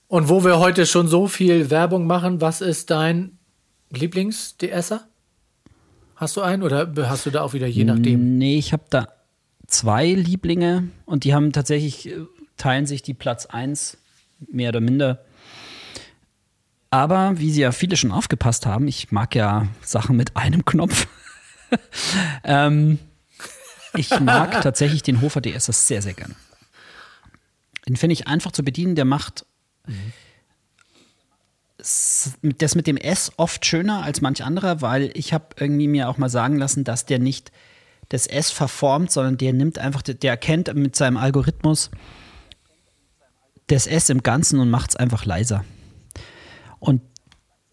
[0.08, 3.38] und wo wir heute schon so viel Werbung machen, was ist dein
[3.90, 5.06] Lieblings-DSer?
[6.16, 8.38] Hast du einen oder hast du da auch wieder je nachdem?
[8.38, 9.08] Nee, ich habe da
[9.66, 12.20] zwei Lieblinge und die haben tatsächlich, äh,
[12.56, 13.98] teilen sich die Platz 1
[14.50, 15.24] mehr oder minder.
[16.90, 21.06] Aber wie sie ja viele schon aufgepasst haben, ich mag ja Sachen mit einem Knopf.
[22.44, 22.98] ähm,
[23.94, 26.34] ich mag tatsächlich den Hofer DS sehr, sehr gern.
[27.88, 29.44] Den finde ich einfach zu bedienen, der macht.
[29.86, 30.12] Mhm
[32.58, 36.18] das mit dem S oft schöner als manch anderer, weil ich habe irgendwie mir auch
[36.18, 37.52] mal sagen lassen, dass der nicht
[38.08, 41.90] das S verformt, sondern der nimmt einfach, der erkennt mit seinem Algorithmus
[43.68, 45.64] das S im Ganzen und macht es einfach leiser.
[46.78, 47.02] Und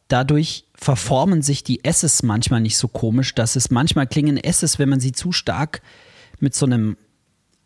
[0.07, 4.89] dadurch verformen sich die S's manchmal nicht so komisch, dass es manchmal klingen S's, wenn
[4.89, 5.81] man sie zu stark
[6.39, 6.97] mit so einem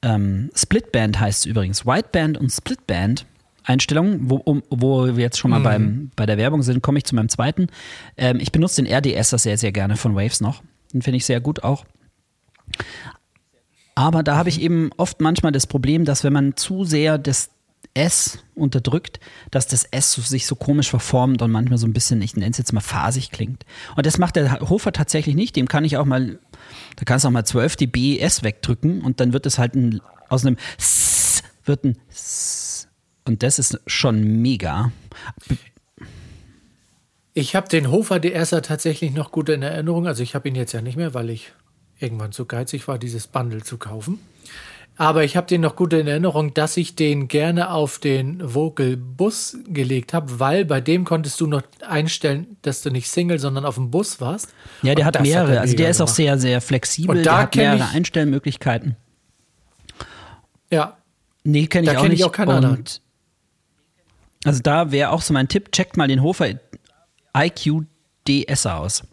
[0.01, 1.85] ähm, Splitband heißt es übrigens.
[1.85, 3.25] Whiteband und Splitband
[3.67, 5.63] Einstellungen, wo, um, wo wir jetzt schon mal mhm.
[5.63, 7.67] beim, bei der Werbung sind, komme ich zu meinem zweiten.
[8.15, 10.63] Ähm, ich benutze den RDS sehr, sehr gerne von Waves noch.
[10.93, 11.85] Den finde ich sehr gut auch.
[13.93, 17.49] Aber da habe ich eben oft manchmal das Problem, dass wenn man zu sehr das
[17.93, 19.19] S unterdrückt,
[19.51, 22.57] dass das S sich so komisch verformt und manchmal so ein bisschen, ich nenne es
[22.57, 23.65] jetzt mal fasig klingt.
[23.97, 25.55] Und das macht der Hofer tatsächlich nicht.
[25.55, 26.39] Dem kann ich auch mal,
[26.95, 29.99] da kannst du auch mal 12 dB S wegdrücken und dann wird es halt ein,
[30.29, 32.66] aus einem S wird ein S
[33.27, 34.91] und das ist schon mega.
[37.33, 40.07] Ich habe den Hofer DSer tatsächlich noch gut in Erinnerung.
[40.07, 41.53] Also ich habe ihn jetzt ja nicht mehr, weil ich
[41.99, 44.19] irgendwann zu geizig war, dieses Bundle zu kaufen.
[44.99, 48.97] Aber ich habe den noch gut in Erinnerung, dass ich den gerne auf den Vocal
[48.97, 53.63] Bus gelegt habe, weil bei dem konntest du noch einstellen, dass du nicht Single, sondern
[53.63, 54.55] auf dem Bus warst.
[54.81, 55.51] Ja, der hat mehrere.
[55.51, 57.17] Hat also der ist auch sehr, sehr flexibel.
[57.17, 58.95] Und da der hat mehrere ich, Einstellmöglichkeiten.
[60.71, 60.97] Ja.
[61.43, 62.13] Nee, kenne ich da auch nicht.
[62.13, 62.83] Ich auch keinen anderen.
[64.43, 66.49] Also da wäre auch so mein Tipp, checkt mal den Hofer
[67.35, 67.85] IQ
[68.27, 69.03] DS aus.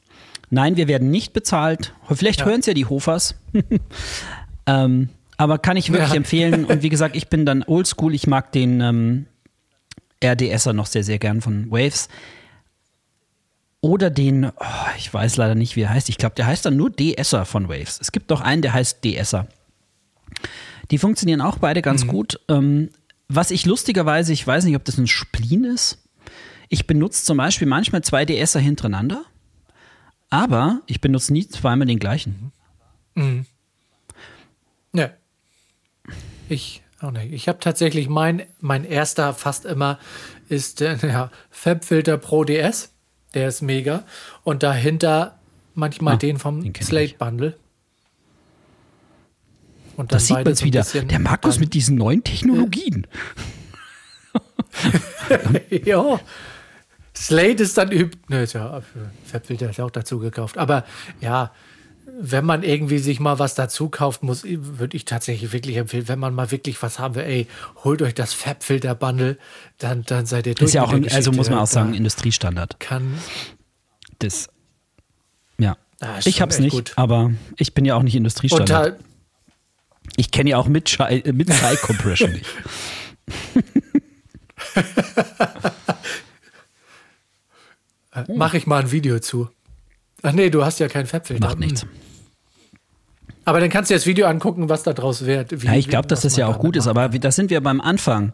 [0.51, 1.95] Nein, wir werden nicht bezahlt.
[2.11, 2.47] Vielleicht ja.
[2.47, 3.35] hören es ja die Hofers.
[4.67, 6.17] ähm, aber kann ich wirklich ja.
[6.17, 6.65] empfehlen.
[6.65, 8.15] Und wie gesagt, ich bin dann oldschool.
[8.15, 9.27] Ich mag den ähm,
[10.23, 12.09] RDSer noch sehr, sehr gern von Waves.
[13.81, 16.09] Oder den, oh, ich weiß leider nicht, wie er heißt.
[16.09, 17.99] Ich glaube, der heißt dann nur DSer von Waves.
[18.01, 19.47] Es gibt doch einen, der heißt DSer.
[20.91, 22.09] Die funktionieren auch beide ganz mhm.
[22.09, 22.41] gut.
[22.49, 22.91] Ähm,
[23.29, 26.03] was ich lustigerweise, ich weiß nicht, ob das ein Spleen ist.
[26.69, 29.25] Ich benutze zum Beispiel manchmal zwei DSer hintereinander.
[30.31, 32.53] aber ich benutze nie zweimal den gleichen.
[33.15, 33.47] Mhm.
[34.93, 35.15] Ne.
[36.49, 37.33] Ich auch nicht.
[37.33, 39.99] Ich habe tatsächlich mein, mein erster fast immer
[40.49, 42.93] ist der äh, ja, Fabfilter Pro DS.
[43.35, 44.05] Der ist mega.
[44.43, 45.39] Und dahinter
[45.75, 47.57] manchmal ah, den vom den Slate Bundle.
[49.97, 50.83] Und das sieht man jetzt wieder.
[50.83, 53.07] Der Markus mit diesen neuen Technologien.
[55.85, 56.21] ja.
[57.17, 58.19] Slate ist dann übt.
[58.29, 58.83] Ne, ist ja,
[59.25, 60.59] Fabfilter ist ja auch dazu gekauft.
[60.59, 60.85] Aber
[61.21, 61.53] ja,
[62.21, 66.19] wenn man irgendwie sich mal was dazu kauft, muss, würde ich tatsächlich wirklich empfehlen, wenn
[66.19, 67.47] man mal wirklich was haben will, ey,
[67.83, 69.39] holt euch das Fabfilter-Bundle,
[69.79, 70.69] dann, dann seid ihr durch.
[70.69, 72.81] Ist ja auch, ein, also muss man auch sagen, Industriestandard.
[72.81, 73.15] Kann.
[74.19, 74.49] Das,
[75.59, 75.77] ja.
[76.01, 76.93] Ah, ich hab's nicht, gut.
[76.97, 78.99] aber ich bin ja auch nicht Industriestandard.
[80.17, 82.47] Ich kenne ja auch mit Shy, mit Shy Compression nicht.
[88.35, 89.49] Mach ich mal ein Video zu.
[90.23, 91.47] Ach nee, du hast ja kein Fabfilter.
[91.47, 91.87] Macht nichts.
[93.45, 95.63] Aber dann kannst du das Video angucken, was da draus wird.
[95.63, 97.81] Wie, ja, ich glaube, dass das ja auch gut ist, aber da sind wir beim
[97.81, 98.33] Anfang.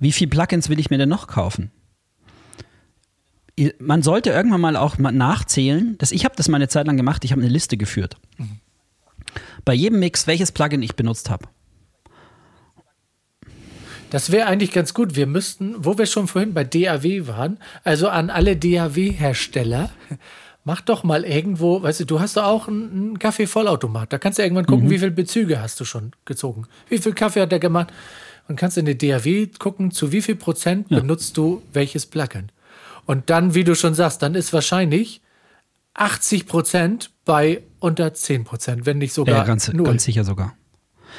[0.00, 1.70] Wie viele Plugins will ich mir denn noch kaufen?
[3.78, 5.96] Man sollte irgendwann mal auch mal nachzählen.
[5.98, 8.16] Das, ich habe das mal eine Zeit lang gemacht, ich habe eine Liste geführt.
[8.36, 8.58] Mhm.
[9.64, 11.46] Bei jedem Mix, welches Plugin ich benutzt habe.
[14.10, 15.16] Das wäre eigentlich ganz gut.
[15.16, 19.90] Wir müssten, wo wir schon vorhin bei DAW waren, also an alle DAW-Hersteller,
[20.64, 24.12] mach doch mal irgendwo, weißt du, du hast doch auch einen, Kaffee-Vollautomat.
[24.12, 24.90] Da kannst du irgendwann gucken, mhm.
[24.90, 26.66] wie viele Bezüge hast du schon gezogen.
[26.88, 27.92] Wie viel Kaffee hat der gemacht?
[28.46, 31.00] Und kannst in der DAW gucken, zu wie viel Prozent ja.
[31.00, 32.52] benutzt du welches Plugin.
[33.06, 35.22] Und dann, wie du schon sagst, dann ist wahrscheinlich
[35.94, 39.86] 80 Prozent bei unter 10 Prozent, wenn nicht sogar ja, ganz, null.
[39.86, 40.54] ganz sicher sogar.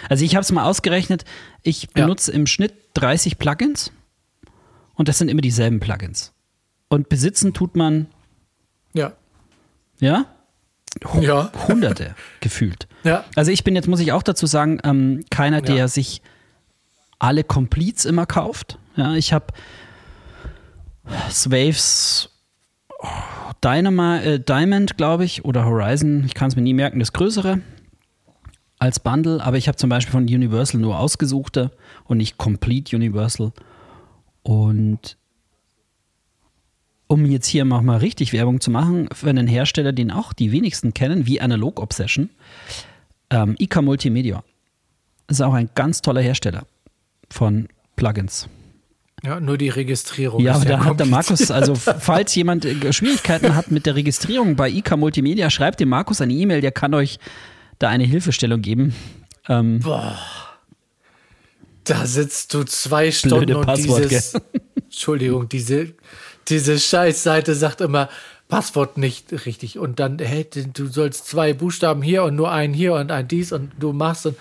[0.09, 1.23] Also ich habe es mal ausgerechnet,
[1.63, 2.37] ich benutze ja.
[2.37, 3.91] im Schnitt 30 Plugins
[4.93, 6.33] und das sind immer dieselben Plugins.
[6.89, 8.07] Und besitzen tut man
[8.93, 9.13] ja.
[9.99, 10.25] Ja?
[11.21, 11.51] ja.
[11.67, 12.87] Hunderte gefühlt.
[13.03, 13.25] Ja.
[13.35, 15.87] Also ich bin jetzt, muss ich auch dazu sagen, ähm, keiner, der ja.
[15.87, 16.21] sich
[17.19, 18.77] alle Completes immer kauft.
[18.95, 19.47] Ja, ich habe
[21.29, 22.29] Swaves
[23.63, 27.61] Dynama, äh, Diamond, glaube ich, oder Horizon, ich kann es mir nie merken, das größere
[28.79, 31.71] als Bundle, aber ich habe zum Beispiel von Universal nur ausgesuchte
[32.05, 33.51] und nicht Complete Universal.
[34.43, 35.17] Und
[37.07, 40.93] um jetzt hier mal richtig Werbung zu machen, für einen Hersteller, den auch die wenigsten
[40.93, 42.29] kennen, wie Analog Obsession,
[43.29, 44.43] ähm, IK Multimedia.
[45.27, 46.65] Ist auch ein ganz toller Hersteller
[47.29, 48.49] von Plugins.
[49.25, 50.41] Ja, nur die Registrierung.
[50.41, 54.55] Ja, aber da hat der Markus, also falls jemand äh, Schwierigkeiten hat mit der Registrierung
[54.55, 57.19] bei IK Multimedia, schreibt dem Markus eine E-Mail, der kann euch
[57.79, 58.95] da eine Hilfestellung geben.
[59.49, 60.17] Ähm, Boah.
[61.83, 64.33] Da sitzt du zwei Stunden und Passwort, dieses,
[64.75, 65.93] Entschuldigung, diese
[66.47, 68.09] diese Scheißseite sagt immer
[68.47, 72.93] Passwort nicht richtig und dann, hey, du sollst zwei Buchstaben hier und nur einen hier
[72.93, 74.37] und ein dies und du machst und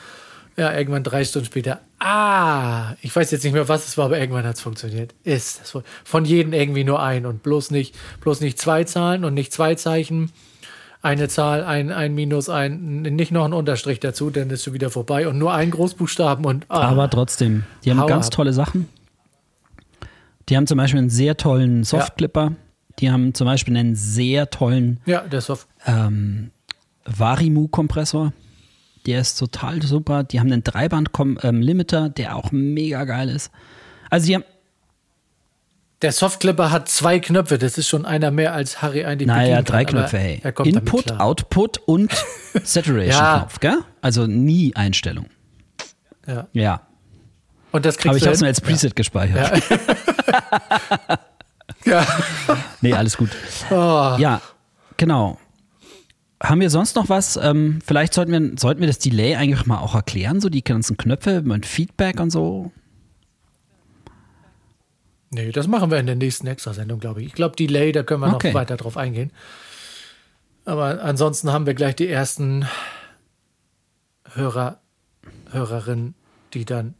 [0.56, 4.18] ja, irgendwann drei Stunden später, ah, ich weiß jetzt nicht mehr, was es war, aber
[4.18, 5.14] irgendwann hat es funktioniert.
[5.24, 9.34] Ist das von jedem irgendwie nur ein und bloß nicht, bloß nicht zwei Zahlen und
[9.34, 10.30] nicht zwei Zeichen.
[11.02, 14.90] Eine Zahl, ein, ein Minus, ein, nicht noch ein Unterstrich dazu, dann ist schon wieder
[14.90, 16.64] vorbei und nur ein Großbuchstaben und.
[16.68, 18.32] Ah, aber trotzdem, die haben ganz ab.
[18.32, 18.88] tolle Sachen.
[20.48, 22.42] Die haben zum Beispiel einen sehr tollen Softclipper.
[22.44, 22.52] Ja.
[23.00, 25.66] Die haben zum Beispiel einen sehr tollen ja, der Soft.
[25.86, 26.50] Ähm,
[27.04, 28.32] Varimu-Kompressor.
[29.06, 30.24] Der ist total super.
[30.24, 33.50] Die haben einen Dreiband-Limiter, ähm, der auch mega geil ist.
[34.10, 34.44] Also die haben.
[36.02, 39.86] Der Softclipper hat zwei Knöpfe, das ist schon einer mehr als Harry eigentlich Naja, drei
[39.86, 40.42] Knöpfe, hey.
[40.64, 42.12] Input, Output und
[42.62, 43.70] Saturation-Knopf, ja.
[43.70, 43.78] gell?
[44.02, 45.26] Also nie Einstellung.
[46.26, 46.46] Ja.
[46.52, 46.80] Ja.
[47.72, 48.94] Und das kriegst Aber ich habe es mir als Preset ja.
[48.94, 49.62] gespeichert.
[49.70, 51.18] Ja.
[52.02, 52.06] ja.
[52.80, 53.30] Nee, alles gut.
[53.70, 54.16] Oh.
[54.18, 54.42] Ja,
[54.96, 55.38] genau.
[56.44, 57.38] Haben wir sonst noch was?
[57.38, 60.98] Ähm, vielleicht sollten wir, sollten wir das Delay eigentlich mal auch erklären, so die ganzen
[60.98, 62.70] Knöpfe mit Feedback und so.
[65.30, 67.28] Nee, das machen wir in der nächsten Extrasendung, glaube ich.
[67.28, 68.48] Ich glaube, Delay, da können wir okay.
[68.48, 69.32] noch weiter drauf eingehen.
[70.66, 72.66] Aber ansonsten haben wir gleich die ersten
[74.34, 74.80] Hörer,
[75.50, 76.14] Hörerinnen,
[76.52, 76.94] die dann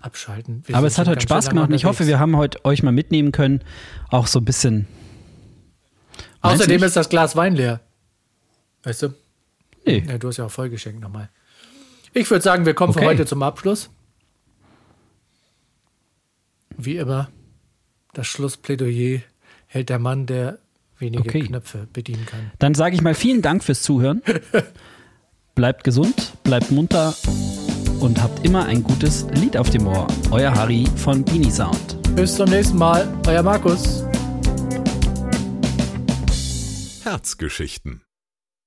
[0.00, 0.62] abschalten.
[0.66, 2.92] Wir Aber es hat heute Spaß gemacht und ich hoffe, wir haben heute euch mal
[2.92, 3.62] mitnehmen können.
[4.10, 4.88] Auch so ein bisschen.
[6.40, 7.80] Außerdem ist das Glas Wein leer.
[8.82, 9.14] Weißt du?
[9.84, 10.04] Nee.
[10.06, 11.30] Ja, du hast ja auch vollgeschenkt nochmal.
[12.12, 13.00] Ich würde sagen, wir kommen okay.
[13.00, 13.90] für heute zum Abschluss.
[16.76, 17.28] Wie immer,
[18.12, 19.20] das Schlussplädoyer
[19.66, 20.58] hält der Mann, der
[20.98, 21.40] wenige okay.
[21.40, 22.52] Knöpfe bedienen kann.
[22.58, 24.22] Dann sage ich mal vielen Dank fürs Zuhören.
[25.54, 27.14] bleibt gesund, bleibt munter
[28.00, 30.06] und habt immer ein gutes Lied auf dem Ohr.
[30.30, 31.98] Euer Harry von Beanie Sound.
[32.14, 34.04] Bis zum nächsten Mal, euer Markus.
[37.02, 38.02] Herzgeschichten